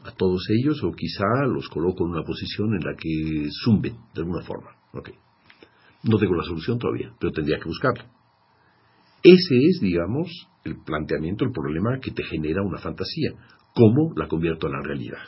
a 0.04 0.12
todos 0.12 0.46
ellos 0.50 0.82
o 0.84 0.92
quizá 0.92 1.46
los 1.46 1.68
coloco 1.68 2.04
en 2.04 2.12
una 2.12 2.22
posición 2.22 2.74
en 2.74 2.84
la 2.84 2.94
que 2.94 3.48
zumben 3.64 3.96
de 4.14 4.20
alguna 4.20 4.42
forma. 4.44 4.70
Okay. 4.92 5.14
No 6.02 6.18
tengo 6.18 6.34
la 6.34 6.44
solución 6.44 6.78
todavía, 6.78 7.14
pero 7.18 7.32
tendría 7.32 7.58
que 7.58 7.68
buscarla. 7.68 8.04
Ese 9.22 9.56
es, 9.56 9.80
digamos, 9.80 10.28
el 10.64 10.76
planteamiento, 10.84 11.46
el 11.46 11.52
problema 11.52 11.98
que 12.00 12.10
te 12.10 12.22
genera 12.24 12.62
una 12.62 12.78
fantasía. 12.78 13.32
¿Cómo 13.74 14.12
la 14.14 14.28
convierto 14.28 14.66
en 14.66 14.72
la 14.74 14.82
realidad? 14.82 15.22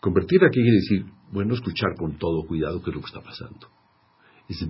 Convertirla, 0.00 0.48
¿qué 0.50 0.60
quiere 0.60 0.76
decir? 0.76 1.06
Bueno, 1.32 1.54
escuchar 1.54 1.94
con 1.96 2.16
todo 2.18 2.46
cuidado 2.46 2.82
qué 2.82 2.90
es 2.90 2.96
lo 2.96 3.02
que 3.02 3.08
está 3.08 3.20
pasando. 3.20 3.68
Es 4.48 4.64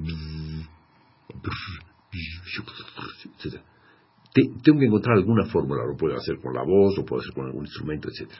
tengo 4.62 4.78
que 4.78 4.86
encontrar 4.86 5.16
alguna 5.16 5.46
fórmula, 5.46 5.84
lo 5.86 5.96
puedo 5.96 6.16
hacer 6.16 6.38
con 6.40 6.54
la 6.54 6.62
voz, 6.62 6.96
lo 6.96 7.04
puedo 7.04 7.20
hacer 7.20 7.34
con 7.34 7.46
algún 7.46 7.64
instrumento, 7.64 8.08
etc. 8.08 8.30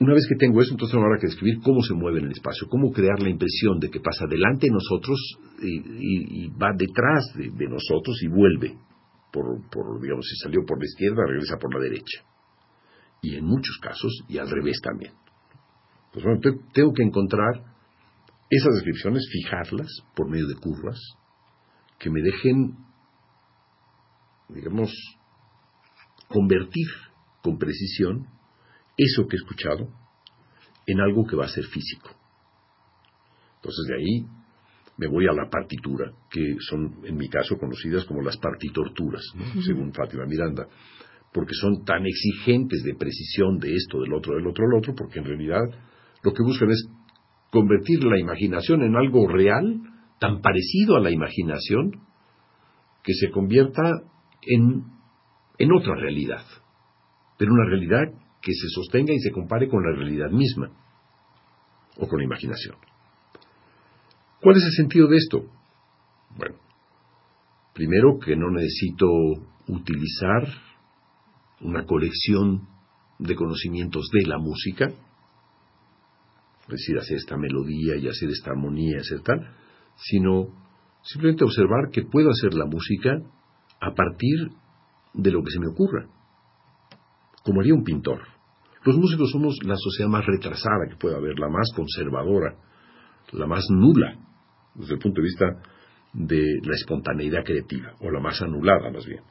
Una 0.00 0.14
vez 0.14 0.26
que 0.28 0.36
tengo 0.36 0.60
eso, 0.60 0.72
entonces 0.72 0.96
habrá 0.96 1.18
que 1.18 1.26
describir 1.26 1.60
cómo 1.60 1.82
se 1.82 1.94
mueve 1.94 2.20
en 2.20 2.26
el 2.26 2.32
espacio, 2.32 2.68
cómo 2.68 2.92
crear 2.92 3.20
la 3.20 3.30
impresión 3.30 3.80
de 3.80 3.90
que 3.90 4.00
pasa 4.00 4.26
delante 4.28 4.66
de 4.66 4.72
nosotros 4.72 5.18
y, 5.60 6.48
va 6.50 6.70
detrás 6.76 7.32
de, 7.34 7.68
nosotros 7.68 8.16
y 8.22 8.28
vuelve. 8.28 8.78
Por, 9.32 9.68
por, 9.68 10.00
digamos, 10.00 10.24
si 10.26 10.36
salió 10.36 10.64
por 10.64 10.78
la 10.78 10.86
izquierda, 10.86 11.26
regresa 11.26 11.56
por 11.60 11.74
la 11.74 11.80
derecha. 11.80 12.22
Y 13.22 13.36
en 13.36 13.44
muchos 13.44 13.78
casos, 13.82 14.12
y 14.28 14.38
al 14.38 14.48
revés 14.48 14.80
también. 14.82 15.12
Pues 16.12 16.24
bueno, 16.24 16.40
tengo 16.72 16.92
que 16.92 17.02
encontrar 17.02 17.64
esas 18.50 18.74
descripciones, 18.74 19.28
fijarlas 19.30 19.88
por 20.14 20.30
medio 20.30 20.46
de 20.46 20.54
curvas, 20.54 20.98
que 21.98 22.10
me 22.10 22.22
dejen, 22.22 22.76
digamos, 24.48 24.90
convertir 26.28 26.86
con 27.42 27.58
precisión 27.58 28.26
eso 28.96 29.26
que 29.26 29.36
he 29.36 29.40
escuchado 29.40 29.88
en 30.86 31.00
algo 31.00 31.26
que 31.26 31.36
va 31.36 31.44
a 31.44 31.48
ser 31.48 31.64
físico. 31.64 32.10
Entonces 33.56 33.86
de 33.88 33.96
ahí 33.96 34.26
me 34.96 35.06
voy 35.06 35.26
a 35.28 35.32
la 35.32 35.48
partitura, 35.48 36.12
que 36.30 36.56
son 36.60 37.04
en 37.04 37.16
mi 37.16 37.28
caso 37.28 37.56
conocidas 37.56 38.04
como 38.04 38.22
las 38.22 38.36
partitorturas, 38.38 39.22
según 39.64 39.92
Fátima 39.92 40.26
Miranda, 40.26 40.66
porque 41.32 41.54
son 41.54 41.84
tan 41.84 42.06
exigentes 42.06 42.82
de 42.82 42.94
precisión 42.94 43.58
de 43.58 43.74
esto, 43.74 44.00
del 44.00 44.14
otro, 44.14 44.34
del 44.34 44.46
otro, 44.46 44.64
del 44.66 44.78
otro, 44.78 44.94
porque 44.94 45.18
en 45.18 45.26
realidad 45.26 45.60
lo 46.22 46.32
que 46.32 46.42
buscan 46.42 46.70
es 46.70 46.88
convertir 47.50 48.04
la 48.04 48.18
imaginación 48.18 48.82
en 48.82 48.96
algo 48.96 49.28
real, 49.28 49.80
tan 50.18 50.40
parecido 50.40 50.96
a 50.96 51.00
la 51.00 51.10
imaginación, 51.10 51.92
que 53.02 53.14
se 53.14 53.30
convierta 53.30 54.02
en, 54.42 54.84
en 55.58 55.72
otra 55.72 55.94
realidad, 55.94 56.44
pero 57.38 57.52
una 57.52 57.68
realidad 57.68 58.12
que 58.42 58.52
se 58.52 58.68
sostenga 58.68 59.12
y 59.12 59.18
se 59.18 59.30
compare 59.30 59.68
con 59.68 59.82
la 59.82 59.96
realidad 59.96 60.30
misma 60.30 60.70
o 61.96 62.06
con 62.06 62.18
la 62.18 62.24
imaginación. 62.24 62.76
¿Cuál 64.40 64.56
es 64.56 64.64
el 64.64 64.72
sentido 64.72 65.08
de 65.08 65.16
esto? 65.16 65.44
Bueno, 66.36 66.56
primero 67.74 68.18
que 68.24 68.36
no 68.36 68.50
necesito 68.50 69.06
utilizar 69.68 70.67
una 71.60 71.84
colección 71.84 72.68
de 73.18 73.34
conocimientos 73.34 74.08
de 74.12 74.26
la 74.28 74.38
música, 74.38 74.86
es 74.86 76.68
decir, 76.68 76.98
hacer 76.98 77.16
esta 77.16 77.36
melodía 77.36 77.96
y 77.96 78.08
hacer 78.08 78.28
esta 78.30 78.50
armonía, 78.50 78.98
hacer 79.00 79.20
tal, 79.22 79.54
sino 79.96 80.48
simplemente 81.02 81.44
observar 81.44 81.90
que 81.90 82.02
puedo 82.02 82.30
hacer 82.30 82.54
la 82.54 82.66
música 82.66 83.18
a 83.80 83.94
partir 83.94 84.50
de 85.14 85.30
lo 85.30 85.42
que 85.42 85.50
se 85.50 85.60
me 85.60 85.68
ocurra, 85.68 86.06
como 87.42 87.60
haría 87.60 87.74
un 87.74 87.84
pintor. 87.84 88.20
Los 88.84 88.96
músicos 88.96 89.30
somos 89.30 89.56
la 89.64 89.76
sociedad 89.76 90.10
más 90.10 90.26
retrasada 90.26 90.86
que 90.88 90.96
pueda 90.96 91.16
haber, 91.16 91.38
la 91.38 91.48
más 91.48 91.72
conservadora, 91.74 92.56
la 93.32 93.46
más 93.46 93.64
nula, 93.70 94.16
desde 94.74 94.94
el 94.94 95.00
punto 95.00 95.20
de 95.20 95.26
vista 95.26 95.46
de 96.12 96.42
la 96.62 96.74
espontaneidad 96.74 97.44
creativa, 97.44 97.94
o 98.00 98.10
la 98.10 98.20
más 98.20 98.40
anulada 98.42 98.90
más 98.90 99.04
bien. 99.06 99.22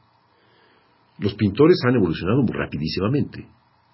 Los 1.19 1.33
pintores 1.35 1.77
han 1.87 1.95
evolucionado 1.95 2.43
muy 2.43 2.53
rapidísimamente. 2.53 3.47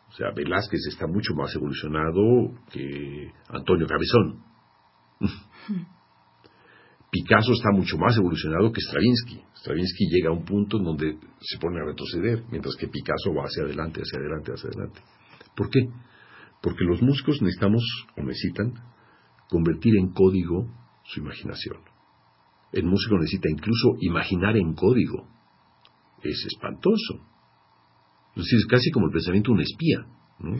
O 0.09 0.11
sea, 0.15 0.31
Velázquez 0.31 0.81
está 0.87 1.07
mucho 1.07 1.33
más 1.33 1.55
evolucionado 1.55 2.53
que 2.71 3.31
Antonio 3.49 3.87
Cabezón. 3.87 4.43
Picasso 7.13 7.51
está 7.53 7.69
mucho 7.71 7.97
más 7.97 8.17
evolucionado 8.17 8.71
que 8.71 8.81
Stravinsky. 8.81 9.41
Stravinsky 9.55 10.09
llega 10.09 10.29
a 10.29 10.33
un 10.33 10.43
punto 10.43 10.77
en 10.77 10.83
donde 10.83 11.17
se 11.41 11.59
pone 11.59 11.79
a 11.79 11.85
retroceder, 11.85 12.43
mientras 12.49 12.75
que 12.75 12.87
Picasso 12.87 13.33
va 13.35 13.43
hacia 13.43 13.63
adelante, 13.63 14.01
hacia 14.01 14.19
adelante, 14.19 14.51
hacia 14.51 14.69
adelante. 14.69 14.99
¿Por 15.55 15.69
qué? 15.69 15.79
Porque 16.61 16.83
los 16.83 17.01
músicos 17.03 17.39
necesitamos 17.41 17.83
o 18.17 18.23
necesitan 18.23 18.73
convertir 19.47 19.95
en 19.97 20.11
código 20.11 20.67
su 21.03 21.19
imaginación. 21.19 21.77
El 22.71 22.85
músico 22.85 23.17
necesita 23.19 23.49
incluso 23.49 23.95
imaginar 24.01 24.57
en 24.57 24.73
código. 24.73 25.27
Es 26.23 26.45
espantoso. 26.45 27.19
Es 28.35 28.65
casi 28.67 28.89
como 28.91 29.07
el 29.07 29.11
pensamiento 29.11 29.51
de 29.51 29.55
un 29.55 29.61
espía. 29.61 30.05
¿no? 30.39 30.51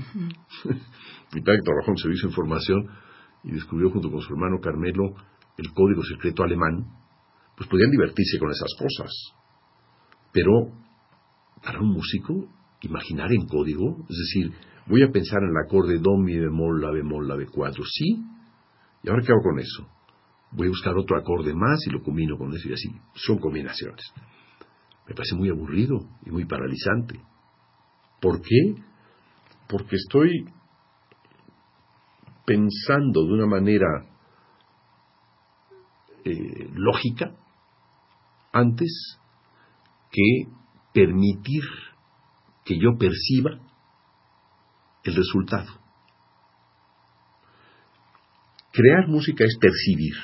Mi 1.34 1.41
padre 1.41 1.59
trabajó 1.64 1.91
en 1.91 1.97
servicio 1.97 2.28
de 2.28 2.32
información 2.32 2.88
y 3.43 3.51
descubrió 3.51 3.89
junto 3.89 4.11
con 4.11 4.22
su 4.22 4.34
hermano 4.34 4.59
Carmelo 4.61 5.16
el 5.57 5.74
código 5.74 6.03
secreto 6.03 6.43
alemán, 6.43 6.86
pues 7.57 7.70
podían 7.70 7.91
divertirse 7.91 8.39
con 8.39 8.49
esas 8.51 8.70
cosas. 8.78 9.11
Pero 10.32 10.51
para 11.64 11.80
un 11.80 11.89
músico, 11.93 12.47
imaginar 12.82 13.32
en 13.32 13.47
código, 13.47 14.05
es 14.09 14.18
decir, 14.18 14.51
voy 14.88 15.03
a 15.03 15.11
pensar 15.11 15.41
en 15.43 15.49
el 15.49 15.66
acorde 15.66 15.99
do, 15.99 16.18
mi 16.18 16.38
bemol, 16.38 16.82
la 16.82 16.91
bemol, 16.91 17.28
la 17.28 17.36
b4, 17.36 17.84
sí, 17.86 18.24
¿y 19.03 19.09
ahora 19.09 19.24
qué 19.26 19.32
hago 19.32 19.41
con 19.43 19.59
eso? 19.59 19.88
Voy 20.51 20.68
a 20.68 20.70
buscar 20.70 20.95
otro 20.95 21.18
acorde 21.18 21.53
más 21.53 21.80
y 21.88 21.91
lo 21.91 22.01
combino 22.01 22.38
con 22.38 22.53
eso 22.53 22.70
y 22.70 22.74
así. 22.74 22.89
Son 23.16 23.39
combinaciones. 23.39 24.14
Me 25.08 25.16
parece 25.16 25.36
muy 25.36 25.49
aburrido 25.49 25.99
y 26.26 26.32
muy 26.32 26.45
paralizante. 26.45 27.20
¿Por 28.22 28.41
qué? 28.41 28.82
Porque 29.68 29.95
estoy 29.97 30.45
pensando 32.45 33.26
de 33.26 33.34
una 33.34 33.47
manera 33.47 34.06
eh, 36.24 36.70
lógica 36.74 37.36
antes 38.54 39.18
que 40.12 40.47
permitir 40.93 41.64
que 42.64 42.78
yo 42.80 42.97
perciba 42.97 43.60
el 45.04 45.16
resultado. 45.16 45.70
Crear 48.72 49.08
música 49.08 49.43
es 49.43 49.58
percibir. 49.60 50.16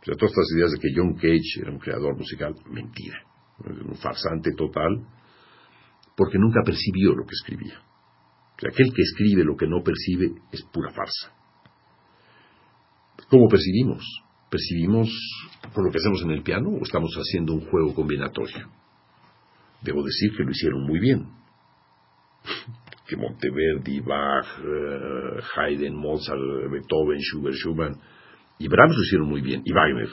O 0.00 0.04
sea, 0.04 0.14
todas 0.14 0.32
estas 0.32 0.56
ideas 0.56 0.70
de 0.72 0.78
que 0.78 0.94
John 0.94 1.14
Cage 1.14 1.60
era 1.60 1.70
un 1.70 1.78
creador 1.78 2.16
musical, 2.16 2.54
mentira. 2.70 3.18
Un 3.64 3.96
farsante 3.96 4.52
total 4.56 5.04
porque 6.16 6.38
nunca 6.38 6.62
percibió 6.64 7.14
lo 7.14 7.24
que 7.24 7.34
escribía. 7.34 7.80
aquel 8.56 8.92
que 8.92 9.02
escribe 9.02 9.44
lo 9.44 9.56
que 9.56 9.68
no 9.68 9.82
percibe 9.82 10.32
es 10.52 10.62
pura 10.72 10.90
farsa. 10.90 11.32
¿Cómo 13.28 13.48
percibimos? 13.48 14.04
¿Percibimos 14.50 15.08
con 15.74 15.84
lo 15.84 15.90
que 15.90 15.98
hacemos 15.98 16.22
en 16.22 16.30
el 16.30 16.42
piano 16.42 16.70
o 16.70 16.82
estamos 16.82 17.12
haciendo 17.14 17.54
un 17.54 17.68
juego 17.68 17.94
combinatorio? 17.94 18.68
Debo 19.82 20.02
decir 20.02 20.32
que 20.36 20.42
lo 20.42 20.50
hicieron 20.50 20.86
muy 20.86 20.98
bien. 20.98 21.28
que 23.06 23.16
Monteverdi, 23.16 24.00
Bach, 24.00 24.46
eh, 24.58 25.40
Haydn, 25.56 25.94
Mozart, 25.94 26.40
Beethoven, 26.70 27.20
Schubert, 27.20 27.56
Schumann 27.56 28.00
y 28.58 28.68
Brahms 28.68 28.96
lo 28.96 29.02
hicieron 29.02 29.28
muy 29.28 29.40
bien, 29.40 29.62
y 29.64 29.72
Wagner. 29.72 30.08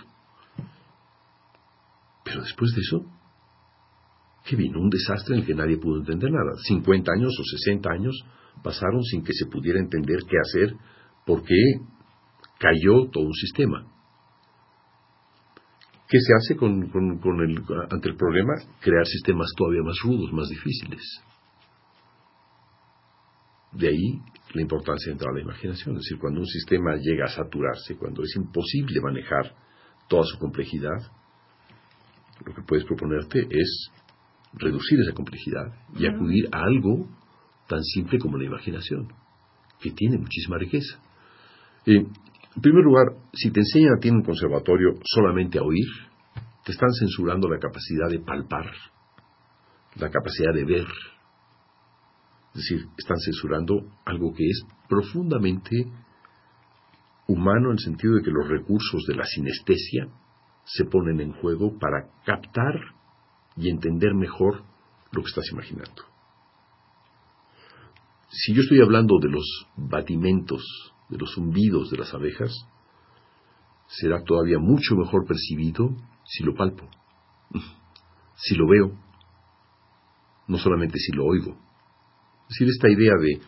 Pero 2.24 2.42
después 2.42 2.72
de 2.76 2.82
eso, 2.82 3.06
que 4.46 4.56
vino 4.56 4.80
un 4.80 4.90
desastre 4.90 5.36
en 5.36 5.42
el 5.42 5.48
que 5.48 5.56
nadie 5.56 5.78
pudo 5.78 6.00
entender 6.00 6.32
nada. 6.32 6.52
50 6.68 7.12
años 7.12 7.32
o 7.40 7.44
60 7.44 7.90
años 7.90 8.16
pasaron 8.64 9.04
sin 9.04 9.24
que 9.24 9.34
se 9.34 9.48
pudiera 9.48 9.80
entender 9.80 10.20
qué 10.30 10.38
hacer, 10.38 10.76
porque 11.26 11.56
cayó 12.60 13.10
todo 13.12 13.26
un 13.26 13.34
sistema. 13.34 13.86
¿Qué 16.08 16.20
se 16.20 16.34
hace 16.36 16.56
con, 16.56 16.84
ante 17.90 18.10
el 18.10 18.16
problema? 18.16 18.54
Crear 18.80 19.06
sistemas 19.08 19.50
todavía 19.58 19.82
más 19.82 19.98
rudos, 20.04 20.32
más 20.32 20.48
difíciles. 20.48 21.02
De 23.72 23.88
ahí 23.88 24.22
la 24.54 24.62
importancia 24.62 25.08
de 25.08 25.14
entrar 25.14 25.32
a 25.32 25.36
la 25.36 25.42
imaginación. 25.42 25.96
Es 25.96 26.04
decir, 26.04 26.20
cuando 26.20 26.40
un 26.40 26.46
sistema 26.46 26.96
llega 26.96 27.26
a 27.26 27.30
saturarse, 27.30 27.98
cuando 27.98 28.24
es 28.24 28.36
imposible 28.36 29.02
manejar 29.02 29.54
toda 30.08 30.24
su 30.24 30.38
complejidad, 30.38 31.12
lo 32.46 32.54
que 32.54 32.62
puedes 32.62 32.86
proponerte 32.86 33.48
es 33.50 33.90
reducir 34.58 35.00
esa 35.02 35.14
complejidad 35.14 35.74
y 35.96 36.08
acudir 36.08 36.48
a 36.52 36.64
algo 36.64 37.08
tan 37.68 37.84
simple 37.84 38.20
como 38.20 38.38
la 38.38 38.46
imaginación, 38.46 39.08
que 39.80 39.92
tiene 39.92 40.18
muchísima 40.18 40.58
riqueza. 40.58 41.00
en 41.86 42.12
primer 42.62 42.84
lugar, 42.84 43.08
si 43.34 43.52
te 43.52 43.60
enseñan 43.60 43.96
a 43.98 44.00
ti 44.00 44.10
en 44.10 44.16
un 44.16 44.24
conservatorio 44.24 44.94
solamente 45.04 45.60
a 45.60 45.64
oír, 45.64 45.88
te 46.64 46.72
están 46.72 46.92
censurando 46.94 47.48
la 47.48 47.60
capacidad 47.60 48.10
de 48.10 48.20
palpar, 48.20 48.72
la 49.96 50.10
capacidad 50.10 50.54
de 50.54 50.66
ver. 50.66 50.88
Es 52.54 52.62
decir, 52.62 52.88
están 52.98 53.18
censurando 53.20 53.76
algo 54.06 54.34
que 54.34 54.46
es 54.46 54.66
profundamente 54.88 55.86
humano 57.28 57.68
en 57.68 57.74
el 57.74 57.80
sentido 57.80 58.16
de 58.16 58.22
que 58.22 58.32
los 58.32 58.48
recursos 58.48 59.04
de 59.08 59.16
la 59.16 59.26
sinestesia 59.26 60.08
se 60.64 60.86
ponen 60.86 61.20
en 61.20 61.34
juego 61.34 61.78
para 61.78 62.08
captar 62.26 62.95
y 63.58 63.70
entender 63.70 64.14
mejor 64.14 64.64
lo 65.12 65.22
que 65.22 65.30
estás 65.30 65.50
imaginando. 65.52 66.04
Si 68.30 68.54
yo 68.54 68.62
estoy 68.62 68.82
hablando 68.82 69.18
de 69.20 69.30
los 69.30 69.46
batimentos, 69.78 70.62
de 71.10 71.18
los 71.18 71.34
zumbidos 71.34 71.90
de 71.90 71.98
las 71.98 72.14
abejas, 72.14 72.52
será 73.88 74.24
todavía 74.24 74.60
mucho 74.60 74.96
mejor 74.96 75.26
percibido 75.26 75.96
si 76.26 76.44
lo 76.44 76.54
palpo, 76.54 76.90
si 78.36 78.56
lo 78.56 78.68
veo, 78.68 78.92
no 80.48 80.58
solamente 80.58 80.98
si 81.00 81.12
lo 81.14 81.26
oigo. 81.26 81.58
Es 82.50 82.60
decir, 82.60 82.68
esta 82.70 82.90
idea 82.90 83.14
de, 83.20 83.42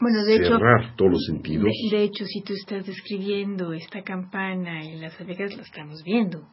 bueno, 0.00 0.24
de 0.24 0.38
cerrar 0.38 0.94
todos 0.96 1.12
los 1.12 1.24
sentidos. 1.26 1.68
de, 1.90 2.02
hecho, 2.02 2.24
si 2.24 2.42
tú 2.42 2.52
estás 2.52 2.86
describiendo 2.86 3.72
esta 3.72 4.02
campana 4.02 4.84
y 4.84 4.98
las 4.98 5.20
abejas, 5.20 5.56
lo 5.56 5.62
estamos 5.62 6.02
viendo. 6.04 6.46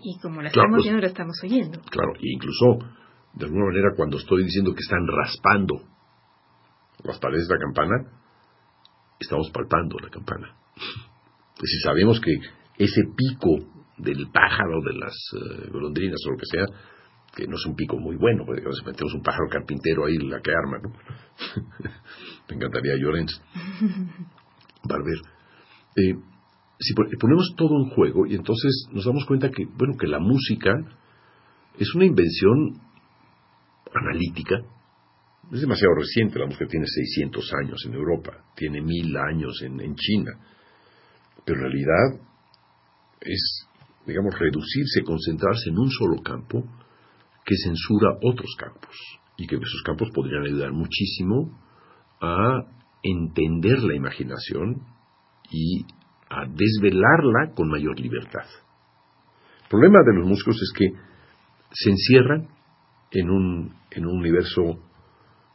Y 0.00 0.18
como 0.20 0.42
la 0.42 0.48
estamos 0.48 0.82
viendo, 0.82 1.00
la 1.00 1.08
estamos 1.08 1.36
oyendo. 1.42 1.80
Claro, 1.90 2.12
e 2.16 2.32
incluso, 2.32 2.78
de 3.34 3.46
alguna 3.46 3.66
manera, 3.66 3.88
cuando 3.96 4.18
estoy 4.18 4.44
diciendo 4.44 4.72
que 4.74 4.80
están 4.80 5.06
raspando 5.06 5.82
las 7.04 7.18
paredes 7.18 7.48
de 7.48 7.54
la 7.54 7.60
campana, 7.60 7.94
estamos 9.18 9.50
palpando 9.50 9.98
la 9.98 10.10
campana. 10.10 10.56
Si 11.60 11.80
sabemos 11.80 12.20
que 12.20 12.32
ese 12.78 13.02
pico 13.16 13.78
del 13.98 14.30
pájaro, 14.30 14.80
de 14.82 14.94
las 14.94 15.14
uh, 15.32 15.72
golondrinas 15.72 16.20
o 16.26 16.32
lo 16.32 16.36
que 16.38 16.46
sea, 16.46 16.66
que 17.34 17.46
no 17.46 17.56
es 17.56 17.66
un 17.66 17.74
pico 17.74 17.98
muy 17.98 18.16
bueno, 18.16 18.44
porque 18.46 18.62
a 18.62 18.68
veces 18.68 18.86
metemos 18.86 19.12
un 19.14 19.22
pájaro 19.22 19.48
carpintero 19.50 20.06
ahí, 20.06 20.16
la 20.18 20.40
que 20.40 20.50
arma, 20.50 20.78
¿no? 20.78 20.92
Me 22.48 22.56
encantaría 22.56 22.96
Llorens. 22.96 23.42
Barber. 24.84 25.18
Eh, 25.96 26.14
si 26.78 26.94
ponemos 26.94 27.54
todo 27.56 27.76
en 27.76 27.90
juego 27.90 28.26
y 28.26 28.34
entonces 28.34 28.86
nos 28.92 29.04
damos 29.04 29.24
cuenta 29.26 29.50
que, 29.50 29.64
bueno, 29.64 29.94
que 29.98 30.06
la 30.06 30.20
música 30.20 30.72
es 31.78 31.94
una 31.94 32.04
invención 32.04 32.80
analítica, 33.92 34.56
es 35.50 35.60
demasiado 35.60 35.94
reciente, 35.94 36.38
la 36.38 36.46
música 36.46 36.66
tiene 36.66 36.86
600 36.86 37.52
años 37.64 37.84
en 37.86 37.94
Europa, 37.94 38.44
tiene 38.54 38.80
mil 38.80 39.16
años 39.16 39.60
en, 39.62 39.80
en 39.80 39.94
China, 39.96 40.32
pero 41.44 41.58
en 41.58 41.64
realidad 41.64 42.20
es, 43.22 43.66
digamos, 44.06 44.38
reducirse, 44.38 45.02
concentrarse 45.04 45.70
en 45.70 45.78
un 45.78 45.90
solo 45.90 46.22
campo 46.22 46.62
que 47.44 47.56
censura 47.56 48.18
otros 48.22 48.54
campos 48.58 48.94
y 49.36 49.46
que 49.46 49.56
esos 49.56 49.82
campos 49.84 50.10
podrían 50.14 50.44
ayudar 50.44 50.72
muchísimo 50.72 51.58
a 52.20 52.66
entender 53.02 53.78
la 53.82 53.96
imaginación 53.96 54.82
y 55.50 55.84
a 56.30 56.46
desvelarla 56.46 57.54
con 57.54 57.68
mayor 57.68 57.98
libertad. 57.98 58.44
El 59.62 59.68
problema 59.68 59.98
de 60.04 60.14
los 60.18 60.26
músicos 60.26 60.56
es 60.56 60.72
que 60.76 60.86
se 61.72 61.90
encierran 61.90 62.48
en 63.10 63.30
un, 63.30 63.74
en 63.90 64.06
un 64.06 64.18
universo 64.18 64.80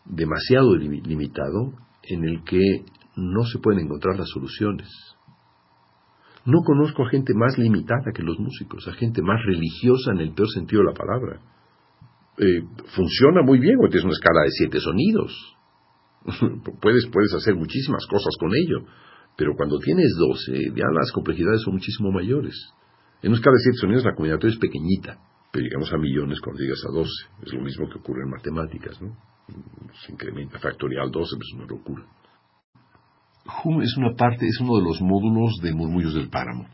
demasiado 0.05 0.75
limitado 0.75 1.73
en 2.03 2.23
el 2.25 2.43
que 2.43 2.85
no 3.15 3.43
se 3.43 3.59
pueden 3.59 3.85
encontrar 3.85 4.17
las 4.17 4.29
soluciones. 4.29 4.89
No 6.45 6.59
conozco 6.65 7.05
a 7.05 7.09
gente 7.09 7.33
más 7.33 7.57
limitada 7.57 8.11
que 8.13 8.23
los 8.23 8.37
músicos, 8.37 8.87
a 8.87 8.93
gente 8.93 9.21
más 9.21 9.41
religiosa 9.45 10.11
en 10.11 10.19
el 10.19 10.33
peor 10.33 10.49
sentido 10.49 10.81
de 10.81 10.87
la 10.87 10.93
palabra. 10.93 11.39
Eh, 12.37 12.63
funciona 12.95 13.43
muy 13.43 13.59
bien, 13.59 13.77
porque 13.79 13.99
es 13.99 14.03
una 14.03 14.13
escala 14.13 14.41
de 14.41 14.51
siete 14.51 14.79
sonidos. 14.79 15.55
puedes, 16.81 17.07
puedes 17.11 17.33
hacer 17.33 17.55
muchísimas 17.55 18.05
cosas 18.07 18.35
con 18.39 18.51
ello, 18.53 18.85
pero 19.35 19.55
cuando 19.55 19.79
tienes 19.79 20.13
doce, 20.17 20.69
ya 20.75 20.85
las 20.93 21.11
complejidades 21.11 21.61
son 21.63 21.73
muchísimo 21.75 22.11
mayores. 22.11 22.55
En 23.21 23.33
escala 23.33 23.55
de 23.55 23.63
siete 23.63 23.77
sonidos 23.77 24.05
la 24.05 24.15
combinatoria 24.15 24.53
es 24.53 24.59
pequeñita, 24.59 25.17
pero 25.51 25.63
llegamos 25.63 25.91
a 25.93 25.97
millones 25.97 26.39
cuando 26.41 26.61
llegas 26.61 26.83
a 26.85 26.91
doce. 26.91 27.45
Es 27.45 27.53
lo 27.53 27.61
mismo 27.61 27.89
que 27.89 27.99
ocurre 27.99 28.23
en 28.23 28.29
matemáticas, 28.29 29.01
¿no? 29.01 29.15
Se 30.05 30.11
incrementa 30.11 30.59
factorial 30.59 31.09
12, 31.09 31.35
pues 31.37 31.47
es 31.51 31.55
una 31.55 31.65
locura. 31.65 32.03
Hum 33.63 33.81
es 33.81 33.97
una 33.97 34.13
parte, 34.15 34.45
es 34.45 34.59
uno 34.61 34.77
de 34.77 34.83
los 34.83 35.01
módulos 35.01 35.57
de 35.61 35.73
Murmullos 35.73 36.13
del 36.13 36.29
Páramo. 36.29 36.65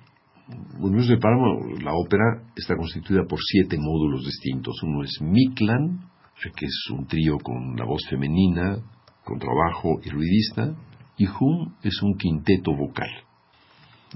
Murmullos 0.78 1.08
del 1.08 1.20
Páramo, 1.20 1.78
la 1.82 1.94
ópera 1.94 2.44
está 2.56 2.76
constituida 2.76 3.24
por 3.28 3.40
siete 3.42 3.78
módulos 3.80 4.26
distintos. 4.26 4.76
Uno 4.84 5.04
es 5.04 5.20
Miklan, 5.22 6.10
que 6.56 6.66
es 6.66 6.90
un 6.92 7.06
trío 7.08 7.38
con 7.38 7.76
la 7.76 7.86
voz 7.86 8.02
femenina, 8.10 8.78
con 9.24 9.40
trabajo 9.40 10.00
y 10.04 10.10
ruidista, 10.10 10.76
y 11.20 11.28
Hum 11.28 11.76
es 11.84 12.02
un 12.02 12.18
quinteto 12.18 12.74
vocal. 12.76 13.10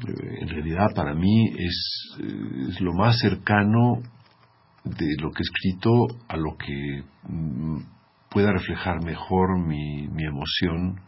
Eh, 0.07 0.37
en 0.41 0.47
realidad 0.47 0.87
para 0.95 1.13
mí 1.13 1.49
es, 1.49 2.17
eh, 2.19 2.69
es, 2.69 2.81
lo 2.81 2.93
más 2.93 3.19
cercano 3.19 4.01
de 4.85 5.05
lo 5.21 5.29
que 5.31 5.43
he 5.43 5.43
escrito 5.43 5.91
a 6.29 6.37
lo 6.37 6.55
que 6.57 7.03
mm, 7.27 7.77
pueda 8.31 8.53
reflejar 8.53 9.03
mejor 9.03 9.59
mi, 9.59 10.07
mi 10.07 10.23
emoción 10.25 10.99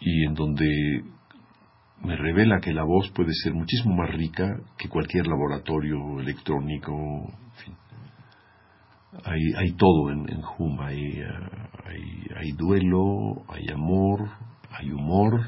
y 0.00 0.26
en 0.26 0.34
donde 0.34 1.02
me 2.02 2.14
revela 2.14 2.60
que 2.60 2.74
la 2.74 2.84
voz 2.84 3.10
puede 3.12 3.32
ser 3.32 3.54
muchísimo 3.54 3.96
más 3.96 4.10
rica 4.10 4.60
que 4.76 4.90
cualquier 4.90 5.26
laboratorio 5.26 6.20
electrónico. 6.20 6.92
Hay, 9.24 9.40
hay 9.56 9.72
todo 9.72 10.10
en, 10.10 10.28
en 10.28 10.42
Hum, 10.58 10.80
hay, 10.80 11.22
hay, 12.36 12.52
duelo, 12.52 13.44
hay 13.48 13.68
amor, 13.72 14.28
hay 14.70 14.90
humor. 14.90 15.46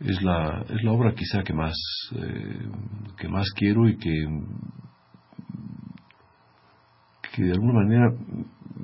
Es 0.00 0.22
la, 0.22 0.64
es 0.68 0.82
la 0.82 0.92
obra 0.92 1.14
quizá 1.14 1.42
que 1.42 1.54
más, 1.54 1.74
eh, 2.16 2.68
que 3.18 3.28
más 3.28 3.50
quiero 3.54 3.88
y 3.88 3.96
que, 3.96 4.26
que 7.34 7.42
de 7.42 7.52
alguna 7.52 7.80
manera 7.80 8.10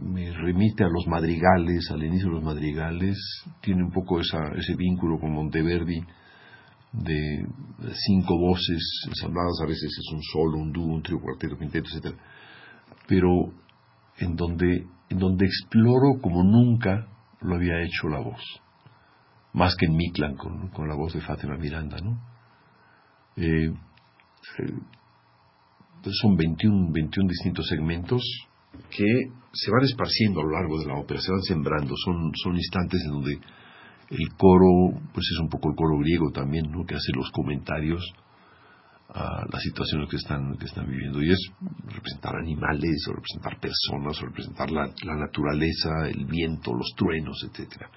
me 0.00 0.32
remite 0.32 0.84
a 0.84 0.88
los 0.88 1.06
madrigales, 1.06 1.90
al 1.90 2.02
inicio 2.02 2.28
de 2.28 2.34
los 2.34 2.44
madrigales, 2.44 3.16
tiene 3.60 3.84
un 3.84 3.90
poco 3.90 4.20
ese 4.20 4.76
vínculo 4.76 5.18
con 5.18 5.32
Monteverdi 5.32 6.02
de 6.92 7.46
cinco 8.06 8.38
voces 8.38 9.04
ensambladas, 9.08 9.60
a 9.62 9.66
veces 9.66 9.90
es 9.98 10.12
un 10.12 10.22
solo, 10.22 10.58
un 10.58 10.72
dúo, 10.72 10.94
un 10.94 11.02
trío, 11.02 11.18
cuarteto, 11.20 11.56
quinteto, 11.58 11.88
etc. 11.90 12.14
Pero 13.12 13.52
en 14.16 14.36
donde, 14.36 14.86
en 15.10 15.18
donde 15.18 15.44
exploro 15.44 16.18
como 16.22 16.42
nunca 16.42 17.08
lo 17.42 17.56
había 17.56 17.82
hecho 17.82 18.08
la 18.08 18.20
voz, 18.20 18.40
más 19.52 19.76
que 19.76 19.84
en 19.84 19.96
Miklan 19.96 20.36
con, 20.36 20.68
con 20.68 20.88
la 20.88 20.94
voz 20.94 21.12
de 21.12 21.20
Fátima 21.20 21.58
Miranda, 21.58 21.98
¿no? 22.00 22.18
Eh, 23.36 23.68
eh, 23.68 24.78
son 26.22 26.36
21, 26.36 26.90
21 26.90 27.28
distintos 27.28 27.66
segmentos 27.68 28.22
que 28.88 29.04
se 29.52 29.70
van 29.70 29.84
esparciendo 29.84 30.40
a 30.40 30.44
lo 30.44 30.52
largo 30.52 30.80
de 30.80 30.86
la 30.86 30.98
ópera, 30.98 31.20
se 31.20 31.32
van 31.32 31.42
sembrando, 31.42 31.92
son, 32.06 32.32
son 32.42 32.56
instantes 32.56 33.02
en 33.04 33.10
donde 33.10 33.38
el 34.08 34.28
coro, 34.38 35.02
pues 35.12 35.26
es 35.34 35.38
un 35.38 35.50
poco 35.50 35.68
el 35.68 35.76
coro 35.76 35.98
griego 35.98 36.30
también, 36.30 36.70
¿no? 36.70 36.86
que 36.86 36.94
hace 36.94 37.12
los 37.14 37.30
comentarios 37.30 38.02
a 39.14 39.44
las 39.50 39.62
situaciones 39.62 40.08
que 40.08 40.16
están, 40.16 40.56
que 40.56 40.64
están 40.64 40.86
viviendo. 40.86 41.22
Y 41.22 41.30
es 41.30 41.38
representar 41.86 42.36
animales, 42.36 43.06
o 43.08 43.14
representar 43.14 43.60
personas, 43.60 44.20
o 44.20 44.26
representar 44.26 44.70
la, 44.70 44.86
la 45.04 45.16
naturaleza, 45.16 46.08
el 46.08 46.24
viento, 46.24 46.72
los 46.72 46.92
truenos, 46.96 47.44
etcétera. 47.44 47.90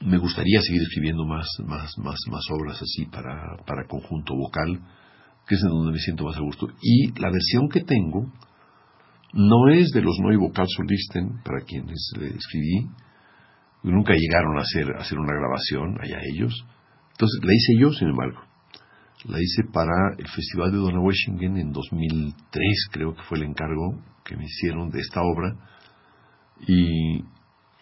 Me 0.00 0.18
gustaría 0.18 0.60
seguir 0.60 0.82
escribiendo 0.82 1.24
más, 1.24 1.46
más, 1.64 1.96
más, 1.98 2.18
más 2.30 2.44
obras 2.50 2.82
así 2.82 3.06
para, 3.06 3.56
para 3.66 3.86
conjunto 3.86 4.34
vocal, 4.34 4.80
que 5.46 5.54
es 5.54 5.62
en 5.62 5.70
donde 5.70 5.92
me 5.92 5.98
siento 5.98 6.24
más 6.24 6.36
a 6.36 6.40
gusto. 6.40 6.68
Y 6.82 7.18
la 7.20 7.30
versión 7.30 7.68
que 7.68 7.82
tengo, 7.82 8.30
no 9.32 9.68
es 9.72 9.90
de 9.90 10.02
los 10.02 10.18
Neue 10.18 10.36
Vocal 10.36 10.66
Solisten, 10.68 11.42
para 11.44 11.64
quienes 11.64 12.12
le 12.18 12.28
escribí, 12.28 12.90
nunca 13.82 14.14
llegaron 14.14 14.58
a 14.58 14.62
hacer, 14.62 14.90
a 14.96 15.02
hacer 15.02 15.18
una 15.18 15.32
grabación 15.32 15.96
allá 16.02 16.18
ellos. 16.34 16.66
Entonces 17.12 17.40
la 17.44 17.54
hice 17.54 17.80
yo, 17.80 17.92
sin 17.92 18.08
embargo. 18.08 18.45
La 19.24 19.40
hice 19.40 19.64
para 19.72 20.14
el 20.18 20.28
Festival 20.28 20.70
de 20.70 20.78
Donaueschingen 20.78 21.56
en 21.56 21.72
2003, 21.72 22.88
creo 22.92 23.14
que 23.14 23.22
fue 23.22 23.38
el 23.38 23.44
encargo 23.44 23.98
que 24.24 24.36
me 24.36 24.44
hicieron 24.44 24.90
de 24.90 25.00
esta 25.00 25.20
obra. 25.22 25.56
Y 26.66 27.22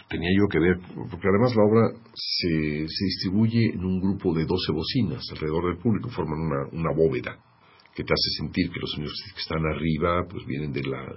tenía 0.09 0.31
yo 0.39 0.47
que 0.49 0.59
ver, 0.59 0.79
porque 1.11 1.29
además 1.29 1.55
la 1.57 1.65
obra 1.65 2.01
se, 2.15 2.89
se 2.89 3.05
distribuye 3.05 3.73
en 3.75 3.85
un 3.85 4.01
grupo 4.01 4.33
de 4.33 4.45
12 4.45 4.73
bocinas 4.73 5.25
alrededor 5.33 5.67
del 5.67 5.83
público, 5.83 6.09
forman 6.11 6.41
una, 6.41 6.69
una 6.73 6.95
bóveda 6.95 7.37
que 7.95 8.03
te 8.03 8.13
hace 8.13 8.31
sentir 8.39 8.71
que 8.71 8.81
los 8.81 8.91
sonidos 8.91 9.15
que 9.35 9.41
están 9.41 9.65
arriba 9.65 10.27
pues 10.29 10.45
vienen 10.47 10.73
de 10.73 10.83
la, 10.83 11.15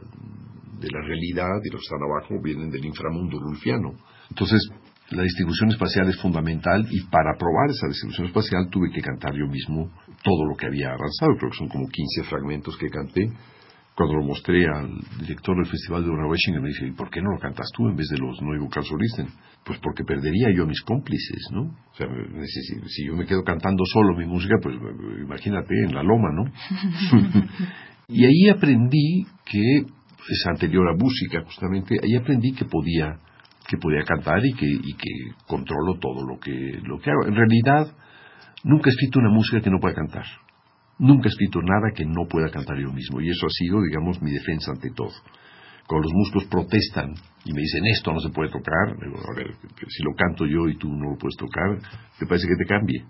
de 0.80 0.90
la 0.92 1.02
realidad 1.02 1.60
y 1.64 1.72
los 1.72 1.82
que 1.82 1.86
están 1.86 2.04
abajo 2.04 2.42
vienen 2.42 2.70
del 2.70 2.86
inframundo 2.86 3.40
rulfiano. 3.40 3.98
Entonces, 4.30 4.62
la 5.12 5.24
distribución 5.24 5.70
espacial 5.70 6.10
es 6.10 6.20
fundamental 6.22 6.86
y 6.90 7.02
para 7.06 7.38
probar 7.38 7.70
esa 7.70 7.88
distribución 7.88 8.28
espacial 8.28 8.70
tuve 8.70 8.92
que 8.92 9.02
cantar 9.02 9.34
yo 9.34 9.48
mismo 9.48 9.90
todo 10.24 10.46
lo 10.46 10.56
que 10.56 10.68
había 10.68 10.88
avanzado. 10.88 11.38
Creo 11.38 11.52
que 11.52 11.58
son 11.58 11.70
como 11.70 11.88
15 11.88 12.24
fragmentos 12.30 12.78
que 12.78 12.90
canté 12.90 13.32
cuando 13.98 14.14
lo 14.14 14.26
mostré 14.26 14.64
al 14.68 14.94
director 15.20 15.56
del 15.56 15.66
Festival 15.66 16.04
de 16.04 16.10
Donaueschingen, 16.10 16.62
me 16.62 16.68
dice, 16.68 16.86
¿y 16.86 16.92
por 16.92 17.10
qué 17.10 17.20
no 17.20 17.32
lo 17.32 17.40
cantas 17.40 17.66
tú 17.76 17.90
en 17.90 17.96
vez 17.96 18.08
de 18.10 18.20
los 18.20 18.40
Nuevo 18.44 18.70
Solisten? 18.72 19.26
Pues 19.66 19.80
porque 19.80 20.04
perdería 20.04 20.50
yo 20.56 20.66
a 20.66 20.68
mis 20.68 20.82
cómplices, 20.82 21.48
¿no? 21.52 21.64
O 21.64 21.96
sea, 21.96 22.06
si, 22.86 23.08
yo 23.08 23.16
me 23.16 23.26
quedo 23.26 23.44
cantando 23.44 23.84
solo 23.92 24.16
mi 24.16 24.28
música, 24.28 24.54
pues 24.62 24.76
imagínate, 25.20 25.74
en 25.84 25.96
la 25.96 26.04
loma, 26.04 26.30
¿no? 26.32 26.44
y 28.08 28.24
ahí 28.24 28.50
aprendí 28.56 29.26
que, 29.44 29.80
es 30.30 30.46
anterior 30.46 30.88
a 30.90 30.96
música 30.96 31.42
justamente, 31.44 31.98
ahí 32.04 32.16
aprendí 32.16 32.54
que 32.54 32.66
podía, 32.66 33.18
que 33.68 33.78
podía 33.78 34.04
cantar 34.04 34.40
y 34.44 34.54
que, 34.54 34.66
y 34.66 34.94
que 34.94 35.36
controlo 35.46 36.00
todo 36.00 36.26
lo 36.26 36.40
que, 36.40 36.80
lo 36.84 37.00
que 37.00 37.12
hago. 37.12 37.26
En 37.28 37.36
realidad, 37.36 37.94
nunca 38.64 38.90
he 38.90 38.94
escrito 38.94 39.20
una 39.20 39.30
música 39.30 39.62
que 39.62 39.70
no 39.70 39.80
pueda 39.80 39.96
cantar. 39.96 40.26
Nunca 41.00 41.28
he 41.28 41.32
escrito 41.32 41.62
nada 41.62 41.92
que 41.94 42.06
no 42.06 42.28
pueda 42.28 42.50
cantar 42.50 42.78
yo 42.80 42.92
mismo, 42.92 43.22
y 43.22 43.30
eso 43.30 43.46
ha 43.46 43.50
sido, 43.50 43.82
digamos, 43.84 44.22
mi 44.22 44.32
defensa 44.32 44.72
ante 44.72 44.90
todo. 44.96 45.14
Cuando 45.86 46.08
los 46.08 46.14
músicos 46.14 46.46
protestan 46.46 47.14
y 47.46 47.54
me 47.54 47.62
dicen 47.62 47.86
esto 47.86 48.12
no 48.12 48.20
se 48.20 48.30
puede 48.30 48.50
tocar, 48.52 48.98
si 49.88 50.04
lo 50.04 50.14
canto 50.16 50.46
yo 50.46 50.68
y 50.68 50.78
tú 50.78 50.90
no 50.90 51.12
lo 51.12 51.18
puedes 51.18 51.38
tocar, 51.38 51.78
¿te 52.20 52.26
parece 52.26 52.48
que 52.48 52.56
te 52.56 52.66
cambie? 52.66 53.06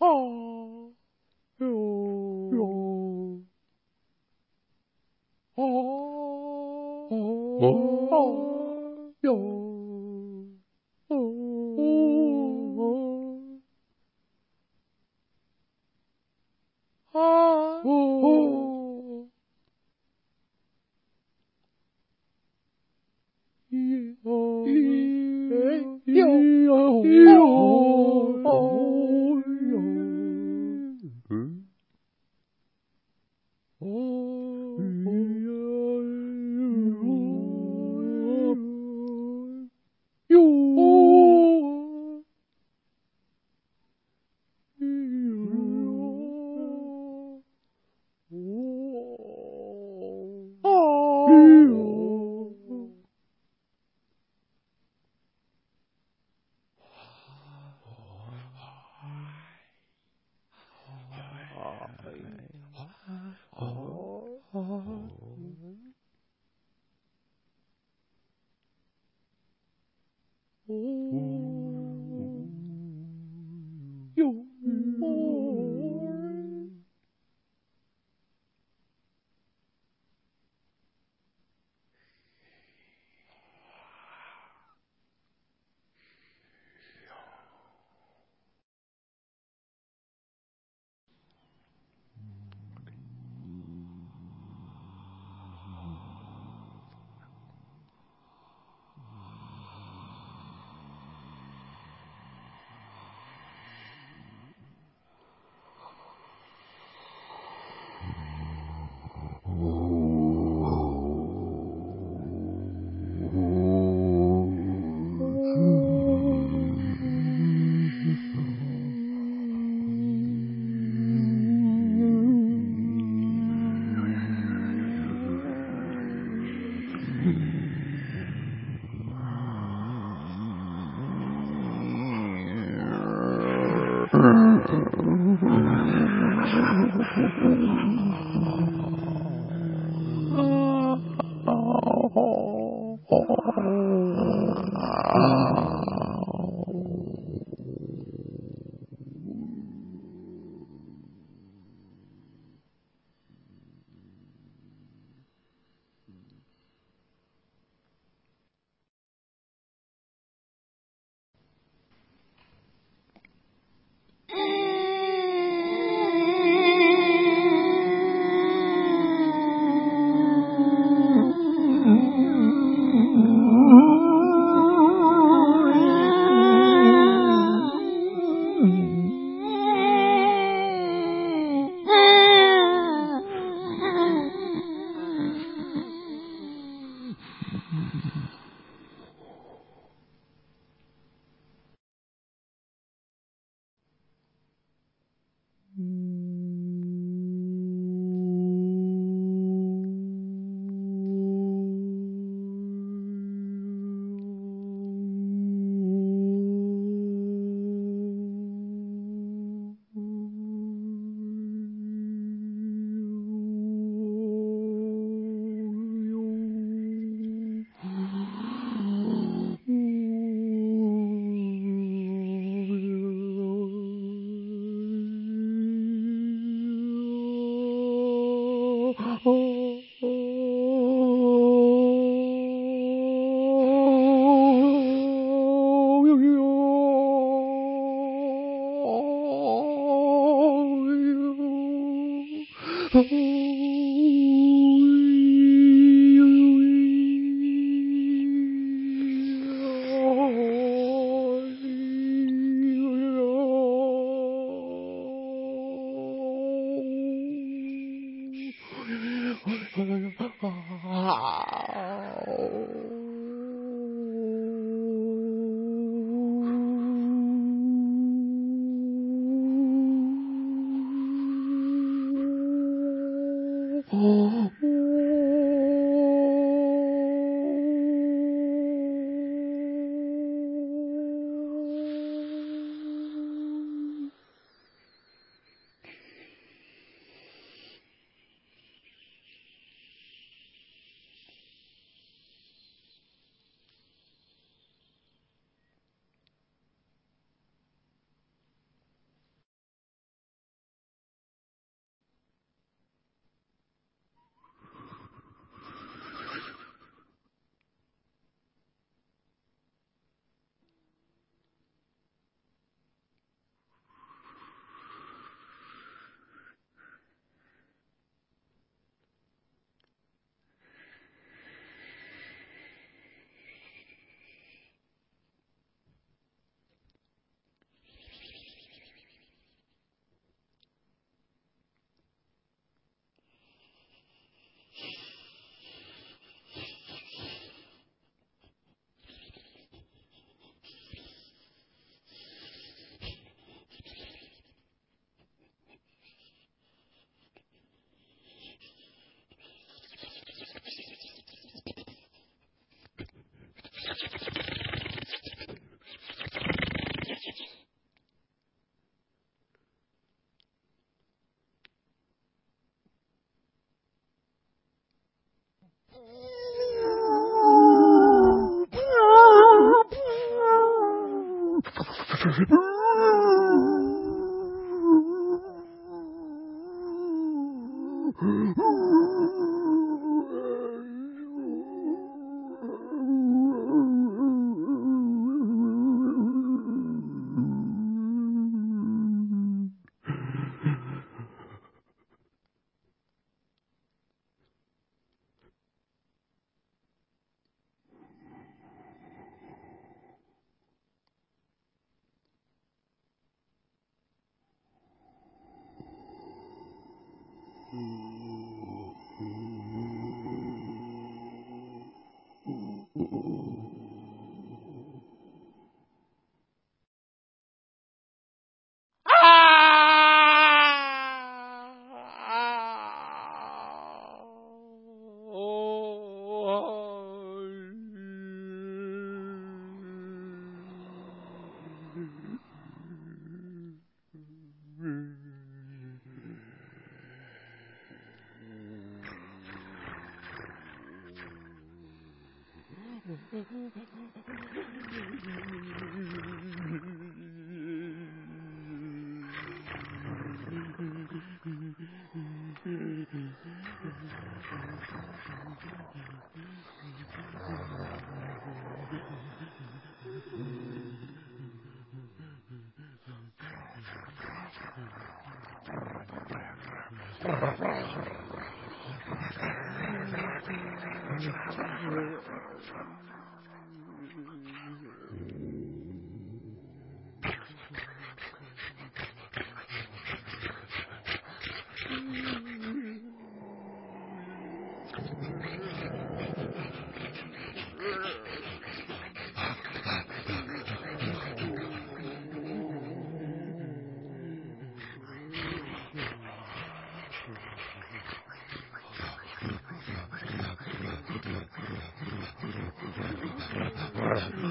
Oh. 0.00 0.94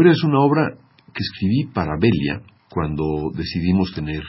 Memoria 0.00 0.16
es 0.16 0.24
una 0.24 0.40
obra 0.40 0.78
que 1.12 1.22
escribí 1.22 1.66
para 1.74 1.92
Belia 2.00 2.40
cuando 2.70 3.30
decidimos 3.34 3.92
tener 3.94 4.22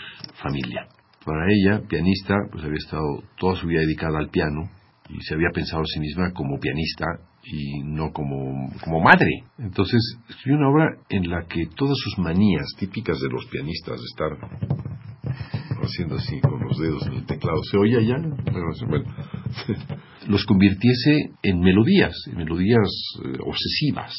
familia. 0.44 0.86
Para 1.24 1.46
ella, 1.50 1.88
pianista, 1.88 2.36
pues 2.52 2.66
había 2.66 2.76
estado 2.76 3.24
toda 3.38 3.56
su 3.56 3.68
vida 3.68 3.80
dedicada 3.80 4.20
al 4.20 4.30
piano 4.30 4.70
y 5.08 5.22
se 5.22 5.34
había 5.34 5.48
pensado 5.54 5.84
a 5.84 5.86
sí 5.86 6.02
misma 6.02 6.34
como 6.34 6.60
pianista 6.60 7.06
y 7.46 7.84
no 7.86 8.12
como, 8.12 8.70
como 8.84 9.00
madre. 9.00 9.46
Entonces 9.60 10.02
escribí 10.28 10.58
una 10.58 10.68
obra 10.68 10.90
en 11.08 11.30
la 11.30 11.46
que 11.48 11.68
todas 11.74 11.96
sus 12.04 12.20
manías 12.20 12.66
típicas 12.78 13.18
de 13.22 13.30
los 13.30 13.46
pianistas, 13.46 13.98
de 13.98 14.08
estar 14.08 14.50
haciendo 15.82 16.16
así 16.16 16.42
con 16.42 16.60
los 16.68 16.78
dedos 16.80 17.08
en 17.08 17.14
el 17.14 17.26
teclado, 17.26 17.64
¿se 17.72 17.78
oye 17.78 18.06
ya? 18.06 18.18
Bueno, 18.18 19.06
los 20.28 20.44
convirtiese 20.44 21.32
en 21.42 21.62
melodías, 21.62 22.14
en 22.28 22.40
melodías 22.40 22.90
eh, 23.24 23.38
obsesivas. 23.40 24.14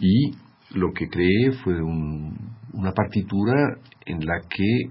Y 0.00 0.32
lo 0.74 0.92
que 0.92 1.08
creé 1.08 1.52
fue 1.62 1.80
una 1.82 2.92
partitura 2.92 3.78
en 4.06 4.24
la 4.24 4.40
que 4.48 4.90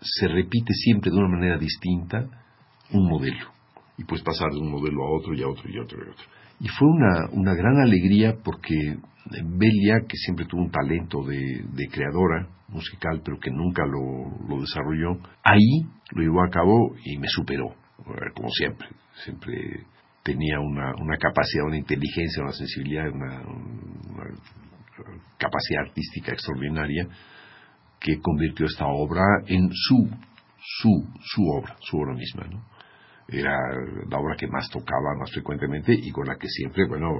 se 0.00 0.28
repite 0.28 0.72
siempre 0.72 1.10
de 1.10 1.18
una 1.18 1.28
manera 1.28 1.58
distinta 1.58 2.26
un 2.92 3.08
modelo. 3.08 3.46
Y 3.98 4.04
puedes 4.04 4.24
pasar 4.24 4.50
de 4.50 4.58
un 4.58 4.70
modelo 4.70 5.04
a 5.04 5.18
otro 5.18 5.34
y 5.34 5.42
a 5.42 5.48
otro 5.48 5.70
y 5.70 5.78
a 5.78 5.82
otro 5.82 5.98
y 5.98 6.08
a 6.08 6.12
otro. 6.12 6.24
Y 6.60 6.68
fue 6.68 6.88
una, 6.88 7.28
una 7.32 7.54
gran 7.54 7.78
alegría 7.80 8.34
porque 8.42 8.96
Belia, 9.26 10.00
que 10.08 10.16
siempre 10.16 10.46
tuvo 10.46 10.62
un 10.62 10.70
talento 10.70 11.22
de, 11.22 11.88
creadora 11.90 12.48
musical, 12.68 13.20
pero 13.24 13.38
que 13.38 13.50
nunca 13.50 13.82
lo, 13.86 14.60
desarrolló, 14.60 15.20
ahí 15.42 15.82
lo 16.12 16.22
llevó 16.22 16.42
a 16.42 16.50
cabo 16.50 16.94
y 17.04 17.18
me 17.18 17.28
superó, 17.28 17.74
como 18.34 18.48
siempre. 18.50 18.88
Siempre 19.24 19.84
tenía 20.22 20.60
una, 20.60 20.94
una 20.96 21.16
capacidad, 21.16 21.66
una 21.66 21.78
inteligencia, 21.78 22.42
una 22.42 22.52
sensibilidad, 22.52 23.10
una, 23.12 23.42
capacidad 25.38 25.82
artística 25.86 26.32
extraordinaria 26.32 27.06
que 27.98 28.18
convirtió 28.20 28.66
esta 28.66 28.86
obra 28.86 29.22
en 29.46 29.68
su, 29.72 30.08
su, 30.58 31.08
su 31.20 31.42
obra, 31.48 31.76
su 31.80 31.98
obra 31.98 32.14
misma, 32.14 32.46
¿no? 32.48 32.64
Era 33.28 33.56
la 34.08 34.18
obra 34.18 34.34
que 34.36 34.48
más 34.48 34.68
tocaba 34.70 35.14
más 35.18 35.30
frecuentemente 35.30 35.92
y 35.94 36.10
con 36.10 36.26
la 36.26 36.36
que 36.36 36.48
siempre, 36.48 36.86
bueno, 36.88 37.10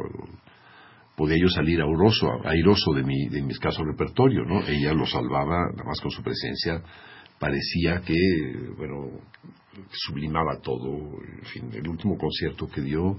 podía 1.16 1.36
yo 1.40 1.48
salir 1.48 1.81
airoso, 1.81 2.27
airoso 2.44 2.93
de 2.94 3.05
mi, 3.05 3.28
de 3.28 3.43
mi 3.43 3.52
escaso 3.52 3.85
repertorio, 3.85 4.44
¿no? 4.44 4.61
Ella 4.66 4.93
lo 4.93 5.07
salvaba, 5.07 5.70
nada 5.70 5.85
más 5.85 6.01
con 6.01 6.11
su 6.11 6.23
presencia, 6.23 6.82
parecía 7.39 8.01
que, 8.01 8.15
bueno, 8.77 9.20
sublimaba 9.93 10.59
todo, 10.62 11.20
en 11.39 11.44
fin, 11.44 11.70
el 11.73 11.89
último 11.89 12.16
concierto 12.16 12.66
que 12.66 12.81
dio 12.81 13.16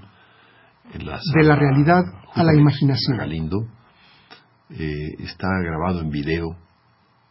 en 0.93 1.05
la 1.05 1.19
De 1.35 1.43
la 1.43 1.55
realidad 1.55 2.03
a 2.33 2.43
la 2.43 2.53
imaginación. 2.53 3.17
Galindo, 3.17 3.57
eh, 4.71 5.15
está 5.19 5.47
grabado 5.63 6.01
en 6.01 6.09
video 6.09 6.55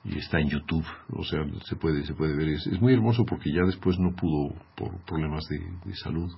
y 0.05 0.19
está 0.19 0.41
en 0.41 0.49
YouTube, 0.49 0.87
o 1.13 1.25
sea, 1.25 1.41
se 1.65 1.77
puede, 1.77 2.05
se 2.05 2.15
puede 2.15 2.37
ver. 2.37 2.49
Es, 2.49 2.81
muy 2.81 2.95
hermoso 2.95 3.25
porque 3.25 3.53
ya 3.53 3.63
después 3.65 3.99
no 3.99 4.15
pudo, 4.15 4.55
por 4.75 4.99
problemas 5.05 5.45
de, 5.49 5.59
de 5.85 5.97
salud, 5.97 6.31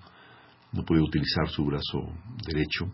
no 0.72 0.84
pudo 0.84 1.04
utilizar 1.04 1.48
su 1.48 1.64
brazo 1.64 2.12
derecho 2.46 2.90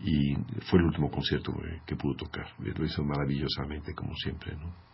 y 0.00 0.34
fue 0.68 0.80
el 0.80 0.86
último 0.86 1.10
concierto 1.10 1.52
que 1.86 1.96
pudo 1.96 2.14
tocar. 2.14 2.46
Lo 2.58 2.84
hizo 2.84 3.02
maravillosamente, 3.04 3.94
como 3.94 4.14
siempre, 4.16 4.56
¿no? 4.56 4.93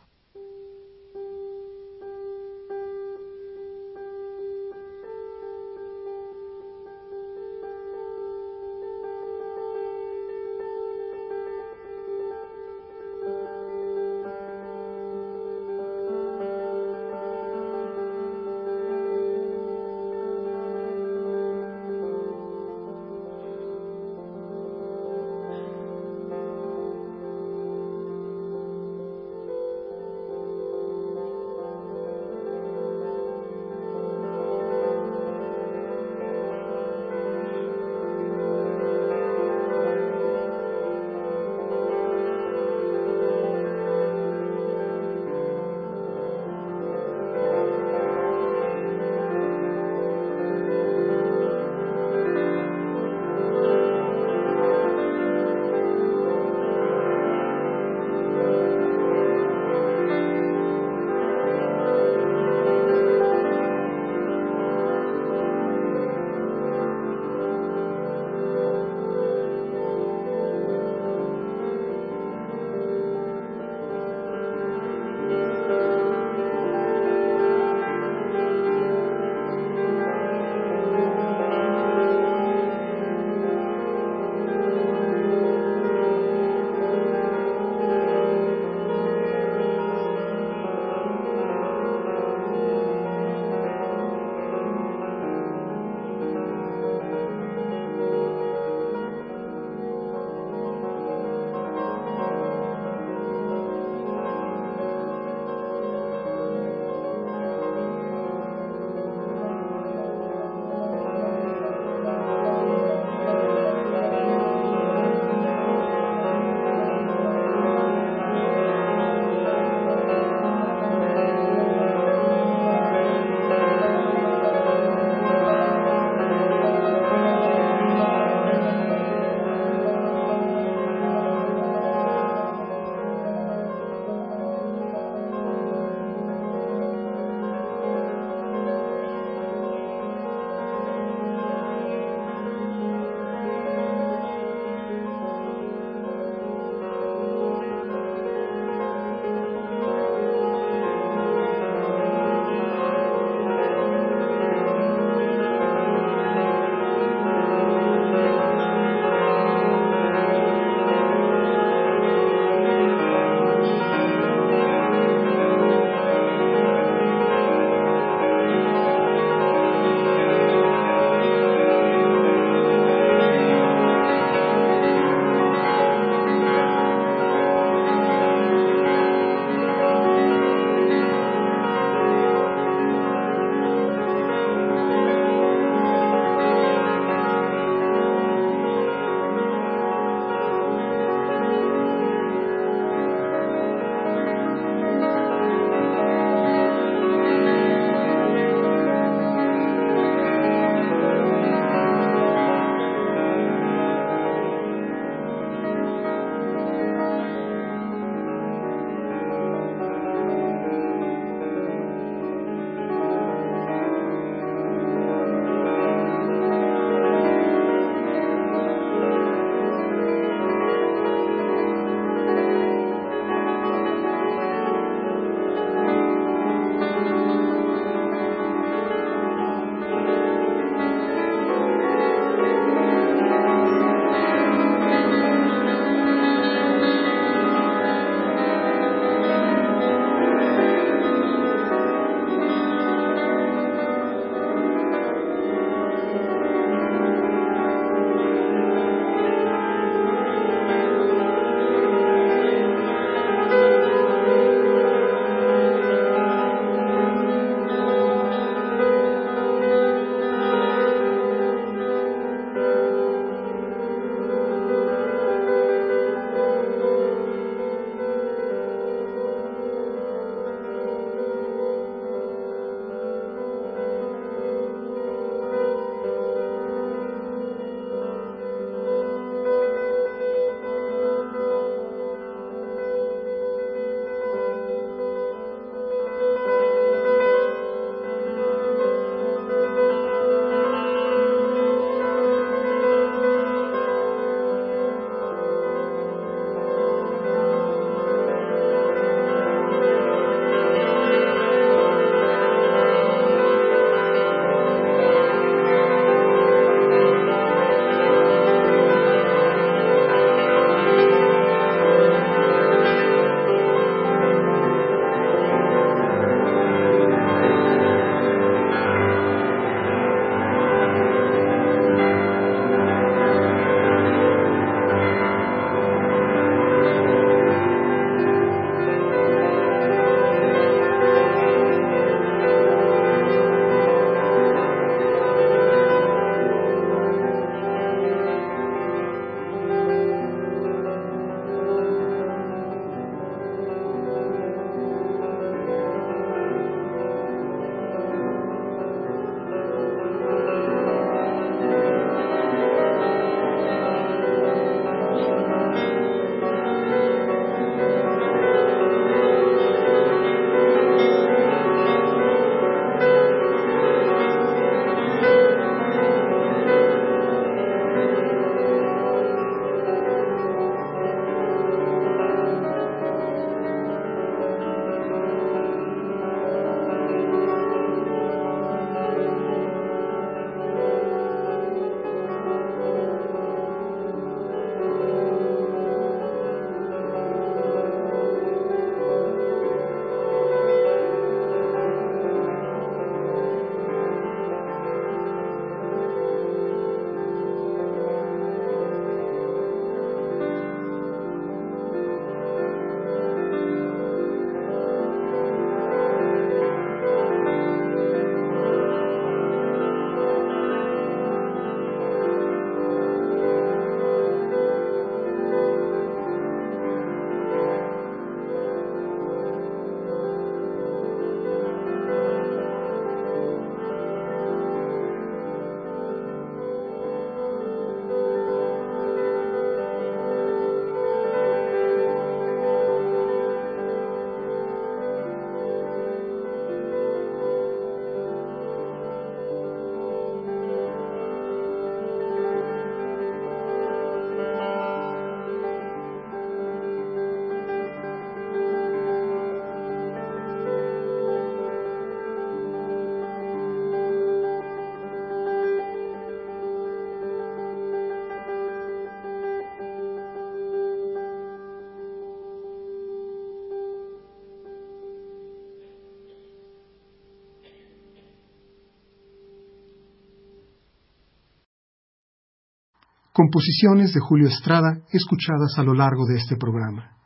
Composiciones 473.41 474.12
de 474.12 474.21
Julio 474.21 474.49
Estrada 474.49 475.01
escuchadas 475.11 475.79
a 475.79 475.83
lo 475.83 475.95
largo 475.95 476.27
de 476.27 476.37
este 476.37 476.57
programa. 476.57 477.17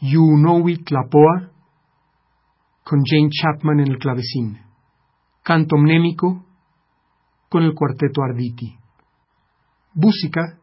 You 0.00 0.36
Know 0.36 0.68
It 0.68 0.88
Lapoa, 0.90 1.50
con 2.84 3.00
Jane 3.04 3.28
Chapman 3.28 3.80
en 3.80 3.88
el 3.90 3.98
clavecín. 3.98 4.60
Canto 5.42 5.76
mnémico, 5.76 6.44
con 7.48 7.64
el 7.64 7.74
cuarteto 7.74 8.22
Arditi. 8.22 8.76
Música, 9.94 10.60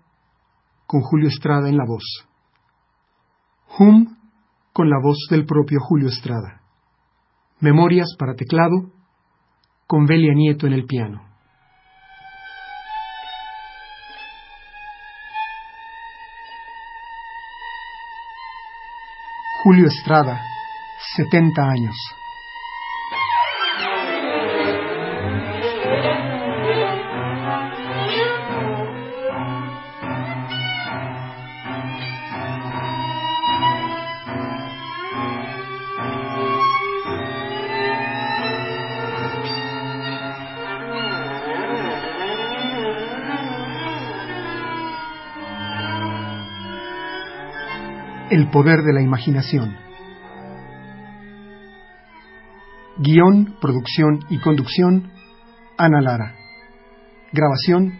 con 0.88 1.02
Julio 1.02 1.28
Estrada 1.28 1.68
en 1.68 1.76
la 1.76 1.84
voz. 1.86 2.26
Hum, 3.78 4.16
con 4.72 4.90
la 4.90 5.02
voz 5.04 5.18
del 5.30 5.46
propio 5.46 5.80
Julio 5.82 6.08
Estrada. 6.08 6.62
Memorias 7.60 8.16
para 8.18 8.36
teclado, 8.36 8.90
con 9.86 10.06
Belia 10.06 10.34
Nieto 10.34 10.66
en 10.66 10.72
el 10.72 10.86
piano. 10.86 11.29
Julio 19.70 19.86
Estrada, 19.86 20.42
70 21.16 21.62
años. 21.62 21.96
Poder 48.52 48.82
de 48.82 48.94
la 48.94 49.02
imaginación. 49.02 49.78
Guión, 52.98 53.58
producción 53.62 54.26
y 54.30 54.40
conducción, 54.40 55.12
Ana 55.78 56.02
Lara. 56.02 56.36
Grabación, 57.32 57.94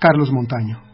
Carlos 0.00 0.32
Montaño. 0.32 0.93